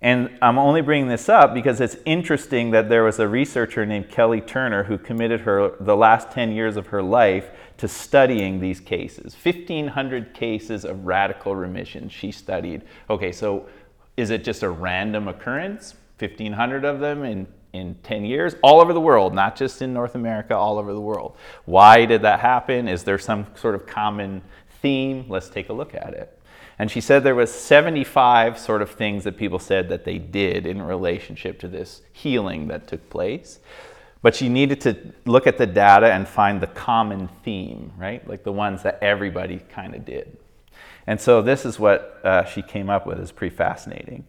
And 0.00 0.38
I'm 0.40 0.58
only 0.58 0.82
bringing 0.82 1.08
this 1.08 1.28
up 1.28 1.54
because 1.54 1.80
it's 1.80 1.96
interesting 2.04 2.70
that 2.70 2.88
there 2.88 3.02
was 3.02 3.18
a 3.18 3.26
researcher 3.26 3.84
named 3.84 4.10
Kelly 4.10 4.40
Turner 4.40 4.84
who 4.84 4.98
committed 4.98 5.40
her 5.40 5.72
the 5.80 5.96
last 5.96 6.30
10 6.30 6.52
years 6.52 6.76
of 6.76 6.88
her 6.88 7.02
life 7.02 7.50
to 7.78 7.88
studying 7.88 8.60
these 8.60 8.80
cases. 8.80 9.36
1,500 9.40 10.34
cases 10.34 10.84
of 10.84 11.06
radical 11.06 11.56
remission 11.56 12.08
she 12.08 12.30
studied. 12.30 12.82
Okay, 13.08 13.32
so 13.32 13.66
is 14.16 14.30
it 14.30 14.44
just 14.44 14.62
a 14.62 14.68
random 14.68 15.28
occurrence? 15.28 15.94
1,500 16.18 16.84
of 16.84 16.98
them 16.98 17.22
in, 17.24 17.46
in 17.72 17.94
10 18.02 18.24
years? 18.24 18.56
All 18.62 18.80
over 18.80 18.92
the 18.92 19.00
world, 19.00 19.32
not 19.32 19.56
just 19.56 19.80
in 19.80 19.94
North 19.94 20.16
America, 20.16 20.56
all 20.56 20.78
over 20.78 20.92
the 20.92 21.00
world. 21.00 21.36
Why 21.64 22.04
did 22.04 22.22
that 22.22 22.40
happen? 22.40 22.88
Is 22.88 23.04
there 23.04 23.18
some 23.18 23.46
sort 23.54 23.76
of 23.76 23.86
common 23.86 24.42
theme? 24.82 25.24
Let's 25.28 25.48
take 25.48 25.68
a 25.68 25.72
look 25.72 25.94
at 25.94 26.14
it. 26.14 26.34
And 26.80 26.90
she 26.90 27.00
said 27.00 27.22
there 27.22 27.34
was 27.34 27.52
75 27.52 28.58
sort 28.58 28.82
of 28.82 28.90
things 28.90 29.24
that 29.24 29.36
people 29.36 29.58
said 29.58 29.88
that 29.88 30.04
they 30.04 30.18
did 30.18 30.66
in 30.66 30.82
relationship 30.82 31.58
to 31.60 31.68
this 31.68 32.02
healing 32.12 32.68
that 32.68 32.86
took 32.86 33.08
place. 33.10 33.60
But 34.20 34.34
she 34.34 34.48
needed 34.48 34.80
to 34.82 34.96
look 35.26 35.46
at 35.46 35.58
the 35.58 35.66
data 35.66 36.12
and 36.12 36.26
find 36.26 36.60
the 36.60 36.66
common 36.66 37.28
theme, 37.44 37.92
right? 37.96 38.26
Like 38.28 38.42
the 38.42 38.52
ones 38.52 38.82
that 38.82 38.98
everybody 39.00 39.60
kind 39.70 39.94
of 39.94 40.04
did. 40.04 40.36
And 41.06 41.20
so 41.20 41.40
this 41.40 41.64
is 41.64 41.78
what 41.78 42.20
uh, 42.24 42.44
she 42.44 42.62
came 42.62 42.90
up 42.90 43.06
with. 43.06 43.18
is 43.18 43.32
pretty 43.32 43.54
fascinating. 43.54 44.24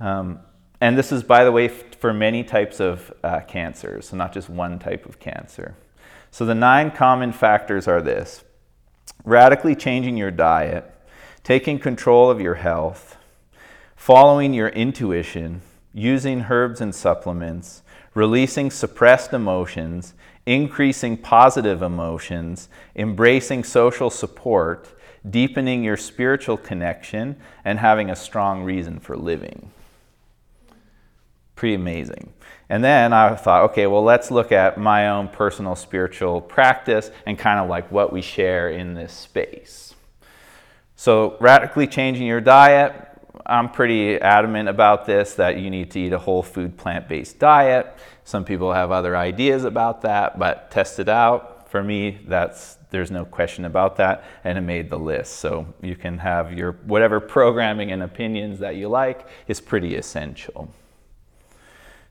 Um, 0.00 0.40
and 0.80 0.98
this 0.98 1.12
is, 1.12 1.22
by 1.22 1.44
the 1.44 1.52
way, 1.52 1.68
for 1.68 2.12
many 2.12 2.44
types 2.44 2.80
of 2.80 3.12
uh, 3.22 3.40
cancers, 3.40 4.08
so 4.08 4.16
not 4.16 4.32
just 4.32 4.48
one 4.48 4.78
type 4.78 5.06
of 5.06 5.18
cancer. 5.18 5.74
So 6.30 6.44
the 6.44 6.54
nine 6.54 6.90
common 6.90 7.32
factors 7.32 7.86
are 7.86 8.02
this 8.02 8.42
radically 9.24 9.76
changing 9.76 10.16
your 10.16 10.32
diet, 10.32 10.90
taking 11.44 11.78
control 11.78 12.28
of 12.28 12.40
your 12.40 12.56
health, 12.56 13.16
following 13.94 14.52
your 14.52 14.68
intuition, 14.70 15.62
using 15.92 16.46
herbs 16.50 16.80
and 16.80 16.92
supplements, 16.92 17.83
releasing 18.14 18.70
suppressed 18.70 19.32
emotions, 19.32 20.14
increasing 20.46 21.16
positive 21.16 21.82
emotions, 21.82 22.68
embracing 22.94 23.64
social 23.64 24.10
support, 24.10 24.88
deepening 25.28 25.82
your 25.82 25.96
spiritual 25.96 26.56
connection, 26.56 27.36
and 27.64 27.78
having 27.78 28.10
a 28.10 28.16
strong 28.16 28.62
reason 28.62 29.00
for 29.00 29.16
living. 29.16 29.70
Pretty 31.56 31.74
amazing. 31.74 32.32
And 32.68 32.82
then 32.82 33.12
I 33.12 33.34
thought, 33.34 33.70
okay, 33.70 33.86
well, 33.86 34.02
let's 34.02 34.30
look 34.30 34.50
at 34.50 34.78
my 34.78 35.08
own 35.08 35.28
personal 35.28 35.76
spiritual 35.76 36.40
practice 36.40 37.10
and 37.26 37.38
kind 37.38 37.60
of 37.60 37.68
like 37.68 37.90
what 37.92 38.12
we 38.12 38.22
share 38.22 38.70
in 38.70 38.94
this 38.94 39.12
space. 39.12 39.94
So, 40.96 41.36
radically 41.40 41.86
changing 41.86 42.26
your 42.26 42.40
diet, 42.40 42.92
I'm 43.46 43.70
pretty 43.70 44.16
adamant 44.16 44.68
about 44.68 45.04
this 45.04 45.34
that 45.34 45.58
you 45.58 45.68
need 45.70 45.90
to 45.92 46.00
eat 46.00 46.12
a 46.12 46.18
whole 46.18 46.42
food 46.42 46.76
plant 46.76 47.08
based 47.08 47.38
diet. 47.38 47.94
Some 48.24 48.44
people 48.44 48.72
have 48.72 48.90
other 48.90 49.16
ideas 49.16 49.64
about 49.64 50.02
that, 50.02 50.38
but 50.38 50.70
test 50.70 50.98
it 50.98 51.08
out. 51.08 51.68
For 51.70 51.82
me, 51.82 52.20
that's 52.26 52.78
there's 52.90 53.10
no 53.10 53.24
question 53.24 53.64
about 53.64 53.96
that, 53.96 54.24
and 54.44 54.56
it 54.56 54.60
made 54.60 54.88
the 54.88 54.98
list. 54.98 55.34
So 55.34 55.66
you 55.82 55.96
can 55.96 56.18
have 56.18 56.52
your 56.52 56.72
whatever 56.84 57.20
programming 57.20 57.90
and 57.90 58.02
opinions 58.02 58.60
that 58.60 58.76
you 58.76 58.88
like 58.88 59.26
is 59.48 59.60
pretty 59.60 59.96
essential. 59.96 60.70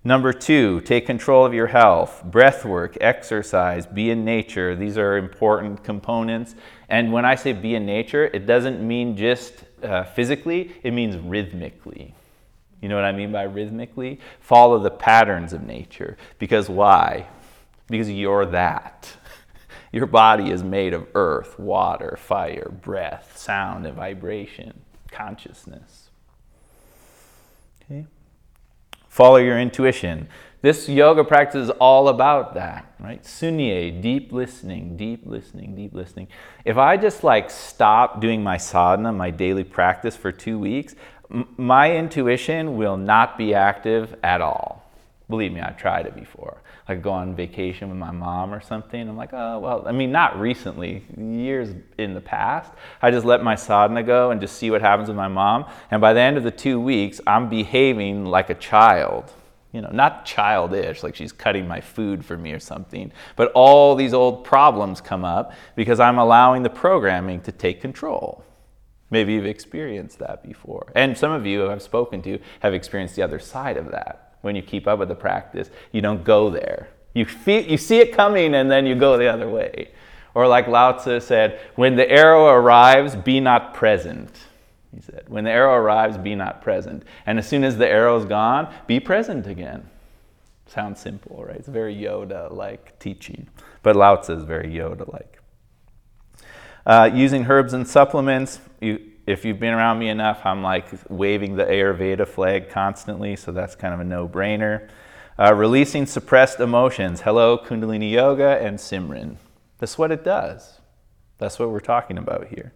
Number 0.06 0.34
two, 0.34 0.82
take 0.82 1.06
control 1.06 1.46
of 1.46 1.54
your 1.54 1.68
health. 1.68 2.24
Breath 2.25 2.66
work, 2.66 2.98
exercise, 3.00 3.86
be 3.86 4.10
in 4.10 4.25
nature. 4.25 4.75
These 4.75 4.98
are 4.98 5.16
important 5.16 5.82
components. 5.82 6.56
And 6.90 7.13
when 7.13 7.24
I 7.24 7.36
say 7.36 7.54
be 7.54 7.75
in 7.75 7.86
nature, 7.86 8.25
it 8.25 8.46
doesn't 8.46 8.86
mean 8.86 9.16
just 9.16 9.63
uh, 9.84 10.04
physically, 10.04 10.72
it 10.84 10.92
means 10.92 11.18
rhythmically. 11.18 12.13
You 12.82 12.90
know 12.90 12.96
what 12.96 13.06
I 13.06 13.12
mean 13.12 13.32
by 13.32 13.44
rhythmically? 13.44 14.20
Follow 14.40 14.80
the 14.80 14.92
patterns 14.92 15.54
of 15.54 15.63
nature. 15.63 16.18
Because 16.40 16.70
why? 16.70 17.28
Because 17.88 18.10
you're 18.10 18.46
that. 18.48 19.16
Your 19.94 20.06
body 20.06 20.50
is 20.50 20.63
made 20.63 20.94
of 20.94 21.08
earth, 21.13 21.58
water, 21.60 22.18
fire, 22.20 22.72
breath, 22.82 23.38
sound, 23.38 23.86
and 23.86 23.96
vibration, 23.96 24.82
consciousness. 25.12 26.10
Okay? 27.84 28.06
Follow 29.13 29.38
your 29.38 29.60
intuition. 29.60 30.27
This 30.63 30.89
yoga 30.89 31.24
practice 31.24 31.65
is 31.65 31.70
all 31.70 32.08
about 32.08 32.55
that, 32.55 32.96
right? 33.00 33.22
Sunye, 33.22 34.01
deep 34.01 34.32
listening, 34.32 34.98
deep 34.98 35.27
listening, 35.27 35.75
deep 35.75 35.93
listening. 35.93 36.29
If 36.65 36.79
I 36.79 36.98
just 36.98 37.24
like 37.24 37.51
stop 37.51 38.20
doing 38.22 38.41
my 38.41 38.58
sadhana, 38.58 39.13
my 39.13 39.29
daily 39.29 39.63
practice 39.63 40.15
for 40.15 40.31
two 40.31 40.57
weeks, 40.57 40.96
m- 41.29 41.48
my 41.57 41.96
intuition 41.96 42.75
will 42.75 42.98
not 42.98 43.38
be 43.38 43.53
active 43.53 44.16
at 44.24 44.42
all. 44.42 44.83
Believe 45.29 45.53
me, 45.53 45.61
I've 45.61 45.77
tried 45.77 46.07
it 46.07 46.16
before. 46.16 46.63
Like 46.87 47.01
go 47.01 47.11
on 47.11 47.35
vacation 47.35 47.87
with 47.89 47.98
my 47.98 48.11
mom 48.11 48.53
or 48.53 48.61
something. 48.61 49.07
I'm 49.07 49.15
like, 49.15 49.29
oh, 49.31 49.59
well, 49.59 49.87
I 49.87 49.93
mean, 49.93 50.11
not 50.11 50.39
recently, 50.39 51.03
years 51.17 51.69
in 51.98 52.13
the 52.13 52.22
past. 52.22 52.72
I 53.01 53.09
just 53.09 53.25
let 53.25 53.41
my 53.41 53.55
sadhana 53.55 54.03
go 54.03 54.31
and 54.31 54.41
just 54.41 54.57
see 54.57 54.69
what 54.69 54.81
happens 54.81 55.07
with 55.07 55.15
my 55.15 55.29
mom. 55.29 55.65
And 55.91 56.01
by 56.01 56.13
the 56.13 56.19
end 56.19 56.37
of 56.37 56.43
the 56.43 56.51
two 56.51 56.79
weeks, 56.79 57.22
I'm 57.25 57.48
behaving 57.50 58.25
like 58.25 58.50
a 58.50 58.55
child. 58.55 59.31
You 59.72 59.81
know, 59.81 59.89
not 59.91 60.25
childish, 60.25 61.01
like 61.01 61.15
she's 61.15 61.31
cutting 61.31 61.67
my 61.67 61.81
food 61.81 62.24
for 62.24 62.37
me 62.37 62.51
or 62.51 62.59
something, 62.59 63.11
but 63.35 63.51
all 63.55 63.96
these 63.96 64.13
old 64.13 64.43
problems 64.43 65.01
come 65.01 65.25
up 65.25 65.53
because 65.75 66.00
I'm 66.00 66.19
allowing 66.19 66.61
the 66.61 66.69
programming 66.69 67.41
to 67.41 67.51
take 67.51 67.81
control. 67.81 68.43
Maybe 69.09 69.33
you've 69.33 69.48
experienced 69.48 70.19
that 70.19 70.43
before. 70.43 70.91
And 70.96 71.17
some 71.17 71.31
of 71.31 71.48
you 71.48 71.72
I've 71.72 71.81
spoken 71.81 72.22
to 72.24 72.39
have 72.59 72.75
experienced 72.75 73.15
the 73.15 73.24
other 73.24 73.39
side 73.39 73.77
of 73.77 73.89
that 73.91 74.23
when 74.44 74.56
you 74.56 74.62
keep 74.62 74.88
up 74.88 75.00
with 75.00 75.08
the 75.08 75.16
practice. 75.16 75.72
You 75.92 76.01
don't 76.01 76.24
go 76.24 76.50
there. 76.50 76.90
You, 77.14 77.25
feel, 77.25 77.64
you 77.64 77.77
see 77.77 78.00
it 78.00 78.14
coming 78.14 78.53
and 78.56 78.70
then 78.70 78.86
you 78.86 78.94
go 78.94 79.18
the 79.18 79.27
other 79.27 79.50
way. 79.50 79.90
Or, 80.36 80.48
like 80.48 80.68
Lao 80.68 80.94
Tzu 80.94 81.20
said, 81.20 81.62
when 81.75 81.96
the 81.96 82.10
arrow 82.10 82.48
arrives, 82.48 83.16
be 83.16 83.40
not 83.40 83.74
present. 83.74 84.32
He 84.94 85.01
said, 85.01 85.24
when 85.27 85.44
the 85.44 85.51
arrow 85.51 85.75
arrives, 85.75 86.18
be 86.18 86.36
not 86.36 86.62
present. 86.62 87.03
And 87.25 87.40
as 87.40 87.48
soon 87.48 87.64
as 87.64 87.77
the 87.77 87.88
arrow's 87.88 88.25
gone, 88.25 88.74
be 88.86 89.00
present 89.00 89.48
again. 89.48 89.90
Sounds 90.66 91.00
simple, 91.00 91.44
right? 91.46 91.56
It's 91.56 91.68
very 91.68 91.96
Yoda 91.96 92.51
like 92.51 92.98
teaching. 93.00 93.48
But 93.82 93.96
Lao 93.96 94.18
Tzu 94.18 94.34
is 94.34 94.44
very 94.44 94.70
Yoda 94.70 95.12
like. 95.12 95.40
Uh, 96.86 97.10
using 97.14 97.46
herbs 97.46 97.74
and 97.74 97.88
supplements, 97.88 98.60
you, 98.82 99.13
if 99.25 99.46
you've 99.46 99.59
been 99.59 99.74
around 99.74 100.00
me 100.00 100.09
enough, 100.09 100.42
I'm 100.46 100.62
like 100.62 100.88
waving 101.09 101.55
the 101.55 101.66
Ayurveda 101.66 102.27
flag 102.27 102.70
constantly, 102.70 103.36
so 103.36 103.51
that's 103.51 103.75
kind 103.75 103.94
of 103.94 104.00
a 104.00 104.03
no 104.03 104.27
brainer. 104.27 104.90
Uh, 105.40 105.53
releasing 105.53 106.05
suppressed 106.05 106.59
emotions. 106.59 107.22
Hello, 107.22 107.57
Kundalini 107.57 108.12
Yoga 108.12 108.59
and 108.62 108.77
Simran. 108.77 109.38
That's 109.79 109.98
what 109.98 110.12
it 110.12 110.24
does. 110.24 110.79
That's 111.38 111.57
what 111.57 111.72
we're 111.72 111.79
talking 111.79 112.18
about 112.18 112.48
here. 112.48 112.74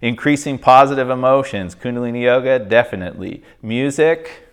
Increasing 0.00 0.58
positive 0.58 1.10
emotions. 1.10 1.74
Kundalini 1.74 2.22
Yoga, 2.22 2.58
definitely. 2.58 3.42
Music, 3.62 4.46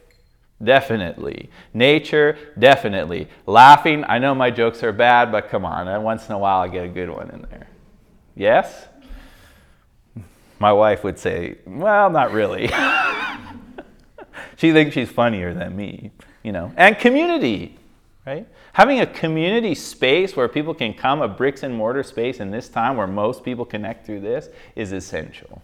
definitely. 0.63 1.49
Nature, 1.73 2.37
definitely. 2.57 3.27
Laughing, 3.45 4.03
I 4.07 4.17
know 4.17 4.33
my 4.33 4.49
jokes 4.49 4.81
are 4.83 4.93
bad, 4.93 5.31
but 5.31 5.49
come 5.49 5.65
on, 5.65 6.01
once 6.01 6.27
in 6.27 6.33
a 6.33 6.39
while 6.39 6.61
I 6.61 6.69
get 6.69 6.85
a 6.85 6.89
good 6.89 7.09
one 7.09 7.29
in 7.29 7.45
there. 7.51 7.67
Yes? 8.35 8.87
My 10.59 10.71
wife 10.71 11.03
would 11.03 11.19
say, 11.19 11.57
Well, 11.65 12.09
not 12.09 12.31
really. 12.31 12.67
she 14.57 14.71
thinks 14.71 14.93
she's 14.93 15.09
funnier 15.09 15.53
than 15.53 15.75
me, 15.75 16.11
you 16.43 16.51
know. 16.51 16.71
And 16.77 16.97
community, 16.97 17.77
right? 18.25 18.47
Having 18.73 19.01
a 19.01 19.07
community 19.07 19.75
space 19.75 20.35
where 20.35 20.47
people 20.47 20.73
can 20.73 20.93
come, 20.93 21.21
a 21.21 21.27
bricks 21.27 21.63
and 21.63 21.73
mortar 21.73 22.03
space 22.03 22.39
in 22.39 22.51
this 22.51 22.67
time 22.69 22.97
where 22.97 23.07
most 23.07 23.43
people 23.43 23.65
connect 23.65 24.05
through 24.05 24.21
this 24.21 24.49
is 24.75 24.91
essential. 24.91 25.61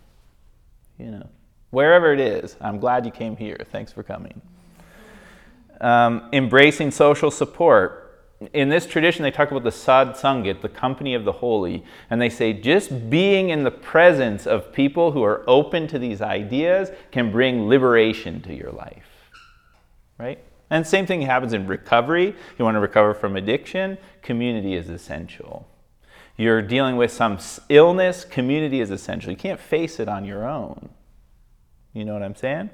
You 0.98 1.12
know, 1.12 1.30
wherever 1.72 2.14
it 2.14 2.20
is, 2.20 2.56
I'm 2.62 2.80
glad 2.80 3.06
you 3.06 3.12
came 3.12 3.36
here. 3.36 3.58
Thanks 3.72 3.92
for 3.92 4.04
coming. 4.04 4.42
Um, 5.82 6.30
embracing 6.32 6.92
social 6.92 7.32
support 7.32 8.11
in 8.54 8.70
this 8.70 8.88
tradition, 8.88 9.24
they 9.24 9.32
talk 9.32 9.52
about 9.52 9.64
the 9.64 9.72
sadh 9.72 10.16
sangat, 10.16 10.62
the 10.62 10.70
company 10.70 11.14
of 11.14 11.26
the 11.26 11.32
holy, 11.32 11.84
and 12.10 12.20
they 12.20 12.30
say 12.30 12.54
just 12.54 13.10
being 13.10 13.50
in 13.50 13.64
the 13.64 13.72
presence 13.72 14.48
of 14.48 14.74
people 14.74 15.12
who 15.12 15.24
are 15.24 15.44
open 15.48 15.88
to 15.88 16.00
these 16.00 16.22
ideas 16.22 16.90
can 17.12 17.32
bring 17.32 17.68
liberation 17.68 18.42
to 18.42 18.54
your 18.54 18.72
life. 18.72 19.06
Right? 20.18 20.40
And 20.72 20.88
same 20.88 21.06
thing 21.06 21.22
happens 21.22 21.54
in 21.54 21.68
recovery. 21.68 22.36
You 22.58 22.66
want 22.66 22.76
to 22.76 22.80
recover 22.80 23.14
from 23.14 23.36
addiction, 23.36 23.98
community 24.24 24.74
is 24.74 24.90
essential. 24.90 25.68
You're 26.38 26.62
dealing 26.62 26.96
with 26.96 27.12
some 27.12 27.38
illness, 27.70 28.26
community 28.26 28.82
is 28.82 28.90
essential. 28.90 29.32
You 29.32 29.38
can't 29.38 29.60
face 29.60 30.00
it 30.00 30.08
on 30.08 30.26
your 30.26 30.48
own. 30.48 30.90
You 31.94 32.06
know 32.06 32.14
what 32.14 32.24
I'm 32.24 32.36
saying? 32.36 32.72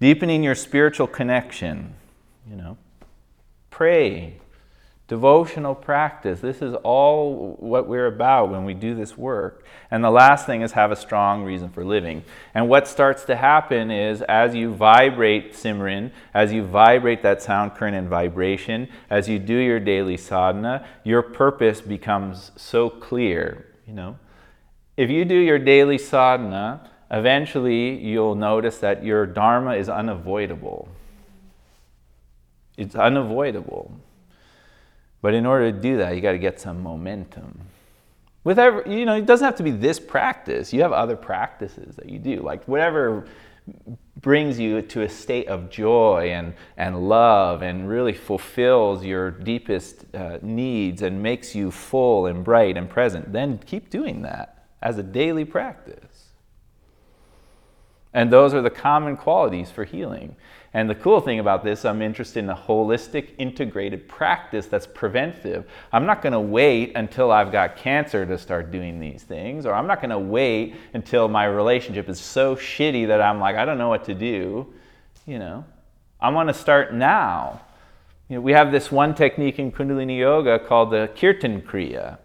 Deepening 0.00 0.42
your 0.42 0.54
spiritual 0.54 1.06
connection, 1.06 1.94
you 2.48 2.56
know. 2.56 2.78
Pray. 3.80 4.34
Devotional 5.08 5.74
practice. 5.74 6.40
This 6.40 6.60
is 6.60 6.74
all 6.82 7.56
what 7.58 7.88
we're 7.88 8.08
about 8.08 8.50
when 8.50 8.66
we 8.66 8.74
do 8.74 8.94
this 8.94 9.16
work. 9.16 9.64
And 9.90 10.04
the 10.04 10.10
last 10.10 10.44
thing 10.44 10.60
is 10.60 10.72
have 10.72 10.92
a 10.92 10.96
strong 10.96 11.44
reason 11.44 11.70
for 11.70 11.82
living. 11.82 12.22
And 12.52 12.68
what 12.68 12.86
starts 12.86 13.24
to 13.24 13.36
happen 13.36 13.90
is 13.90 14.20
as 14.20 14.54
you 14.54 14.70
vibrate 14.70 15.54
Simran, 15.54 16.10
as 16.34 16.52
you 16.52 16.62
vibrate 16.62 17.22
that 17.22 17.40
sound 17.40 17.74
current 17.74 17.96
and 17.96 18.06
vibration, 18.06 18.86
as 19.08 19.30
you 19.30 19.38
do 19.38 19.56
your 19.56 19.80
daily 19.80 20.18
sadhana, 20.18 20.86
your 21.02 21.22
purpose 21.22 21.80
becomes 21.80 22.50
so 22.56 22.90
clear. 22.90 23.64
You 23.86 23.94
know, 23.94 24.18
if 24.98 25.08
you 25.08 25.24
do 25.24 25.36
your 25.36 25.58
daily 25.58 25.96
sadhana, 25.96 26.86
eventually 27.10 27.96
you'll 27.96 28.34
notice 28.34 28.76
that 28.80 29.02
your 29.02 29.24
dharma 29.24 29.76
is 29.76 29.88
unavoidable. 29.88 30.86
It's 32.80 32.94
unavoidable. 32.94 33.92
But 35.20 35.34
in 35.34 35.44
order 35.44 35.70
to 35.70 35.78
do 35.78 35.98
that, 35.98 36.14
you 36.14 36.22
got 36.22 36.32
to 36.32 36.38
get 36.38 36.58
some 36.58 36.82
momentum. 36.82 37.60
With 38.42 38.58
every, 38.58 38.98
you 38.98 39.04
know, 39.04 39.16
it 39.16 39.26
doesn't 39.26 39.44
have 39.44 39.56
to 39.56 39.62
be 39.62 39.70
this 39.70 40.00
practice. 40.00 40.72
You 40.72 40.80
have 40.80 40.92
other 40.92 41.14
practices 41.14 41.94
that 41.96 42.08
you 42.08 42.18
do, 42.18 42.36
like 42.36 42.66
whatever 42.66 43.26
brings 44.16 44.58
you 44.58 44.80
to 44.80 45.02
a 45.02 45.08
state 45.10 45.46
of 45.48 45.68
joy 45.68 46.30
and, 46.32 46.54
and 46.78 47.06
love 47.06 47.60
and 47.60 47.86
really 47.86 48.14
fulfills 48.14 49.04
your 49.04 49.30
deepest 49.30 50.06
uh, 50.14 50.38
needs 50.40 51.02
and 51.02 51.22
makes 51.22 51.54
you 51.54 51.70
full 51.70 52.24
and 52.24 52.42
bright 52.42 52.78
and 52.78 52.88
present, 52.88 53.30
then 53.30 53.58
keep 53.58 53.90
doing 53.90 54.22
that 54.22 54.68
as 54.80 54.96
a 54.96 55.02
daily 55.02 55.44
practice. 55.44 56.30
And 58.14 58.32
those 58.32 58.54
are 58.54 58.62
the 58.62 58.70
common 58.70 59.18
qualities 59.18 59.70
for 59.70 59.84
healing. 59.84 60.34
And 60.72 60.88
the 60.88 60.94
cool 60.94 61.20
thing 61.20 61.40
about 61.40 61.64
this, 61.64 61.84
I'm 61.84 62.00
interested 62.00 62.44
in 62.44 62.50
a 62.50 62.54
holistic, 62.54 63.30
integrated 63.38 64.06
practice 64.08 64.66
that's 64.66 64.86
preventive. 64.86 65.64
I'm 65.92 66.06
not 66.06 66.22
going 66.22 66.32
to 66.32 66.40
wait 66.40 66.92
until 66.94 67.32
I've 67.32 67.50
got 67.50 67.76
cancer 67.76 68.24
to 68.24 68.38
start 68.38 68.70
doing 68.70 69.00
these 69.00 69.24
things, 69.24 69.66
or 69.66 69.74
I'm 69.74 69.88
not 69.88 70.00
going 70.00 70.10
to 70.10 70.18
wait 70.18 70.76
until 70.94 71.26
my 71.26 71.46
relationship 71.46 72.08
is 72.08 72.20
so 72.20 72.54
shitty 72.54 73.08
that 73.08 73.20
I'm 73.20 73.40
like, 73.40 73.56
I 73.56 73.64
don't 73.64 73.78
know 73.78 73.88
what 73.88 74.04
to 74.04 74.14
do. 74.14 74.72
You 75.26 75.40
know, 75.40 75.64
I 76.20 76.30
want 76.30 76.48
to 76.48 76.54
start 76.54 76.94
now. 76.94 77.62
You 78.28 78.36
know, 78.36 78.42
we 78.42 78.52
have 78.52 78.70
this 78.70 78.92
one 78.92 79.12
technique 79.16 79.58
in 79.58 79.72
Kundalini 79.72 80.18
Yoga 80.18 80.60
called 80.60 80.92
the 80.92 81.10
Kirtan 81.16 81.62
Kriya. 81.62 82.18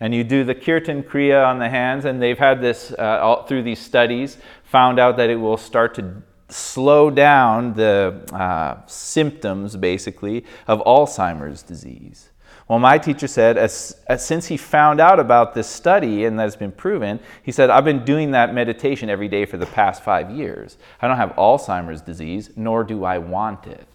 And 0.00 0.12
you 0.12 0.24
do 0.24 0.42
the 0.42 0.54
Kirtan 0.54 1.04
Kriya 1.04 1.46
on 1.46 1.60
the 1.60 1.68
hands, 1.68 2.06
and 2.06 2.20
they've 2.20 2.36
had 2.36 2.60
this 2.60 2.92
uh, 2.98 3.20
all, 3.22 3.46
through 3.46 3.62
these 3.62 3.78
studies, 3.78 4.36
found 4.64 4.98
out 4.98 5.16
that 5.18 5.30
it 5.30 5.36
will 5.36 5.56
start 5.56 5.94
to 5.94 6.22
slow 6.54 7.10
down 7.10 7.74
the 7.74 8.22
uh, 8.32 8.86
symptoms, 8.86 9.76
basically, 9.76 10.44
of 10.66 10.80
Alzheimer's 10.84 11.62
disease. 11.62 12.30
Well, 12.68 12.78
my 12.78 12.96
teacher 12.96 13.26
said, 13.26 13.58
as, 13.58 14.00
as, 14.06 14.24
since 14.24 14.46
he 14.46 14.56
found 14.56 15.00
out 15.00 15.18
about 15.20 15.54
this 15.54 15.66
study 15.66 16.24
and 16.24 16.38
that 16.38 16.44
has 16.44 16.56
been 16.56 16.72
proven, 16.72 17.20
he 17.42 17.52
said, 17.52 17.68
I've 17.70 17.84
been 17.84 18.04
doing 18.04 18.30
that 18.30 18.54
meditation 18.54 19.10
every 19.10 19.28
day 19.28 19.44
for 19.44 19.58
the 19.58 19.66
past 19.66 20.02
five 20.02 20.30
years. 20.30 20.78
I 21.02 21.08
don't 21.08 21.16
have 21.16 21.30
Alzheimer's 21.30 22.00
disease, 22.00 22.50
nor 22.56 22.84
do 22.84 23.04
I 23.04 23.18
want 23.18 23.66
it. 23.66 23.86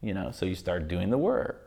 You 0.00 0.14
know, 0.14 0.30
so 0.32 0.46
you 0.46 0.54
start 0.54 0.88
doing 0.88 1.10
the 1.10 1.18
work. 1.18 1.62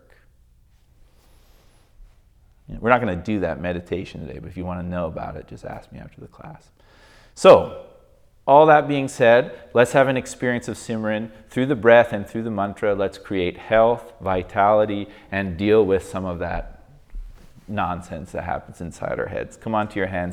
We're 2.67 2.89
not 2.89 3.01
going 3.01 3.17
to 3.17 3.23
do 3.23 3.39
that 3.39 3.61
meditation 3.61 4.25
today, 4.25 4.39
but 4.39 4.49
if 4.49 4.57
you 4.57 4.65
want 4.65 4.81
to 4.81 4.85
know 4.85 5.07
about 5.07 5.35
it, 5.37 5.47
just 5.47 5.65
ask 5.65 5.91
me 5.91 5.99
after 5.99 6.21
the 6.21 6.27
class. 6.27 6.69
So, 7.35 7.85
all 8.49 8.65
that 8.65 8.87
being 8.87 9.07
said, 9.07 9.55
let's 9.75 9.91
have 9.91 10.07
an 10.07 10.17
experience 10.17 10.67
of 10.67 10.75
Simran 10.75 11.29
through 11.51 11.67
the 11.67 11.75
breath 11.75 12.11
and 12.11 12.27
through 12.27 12.41
the 12.41 12.49
mantra. 12.49 12.95
Let's 12.95 13.19
create 13.19 13.57
health, 13.57 14.11
vitality, 14.21 15.07
and 15.31 15.55
deal 15.55 15.85
with 15.85 16.03
some 16.03 16.25
of 16.25 16.39
that 16.39 16.83
nonsense 17.67 18.31
that 18.31 18.45
happens 18.45 18.81
inside 18.81 19.19
our 19.19 19.27
heads. 19.27 19.55
Come 19.55 19.75
onto 19.75 19.99
your 19.99 20.07
hands 20.07 20.27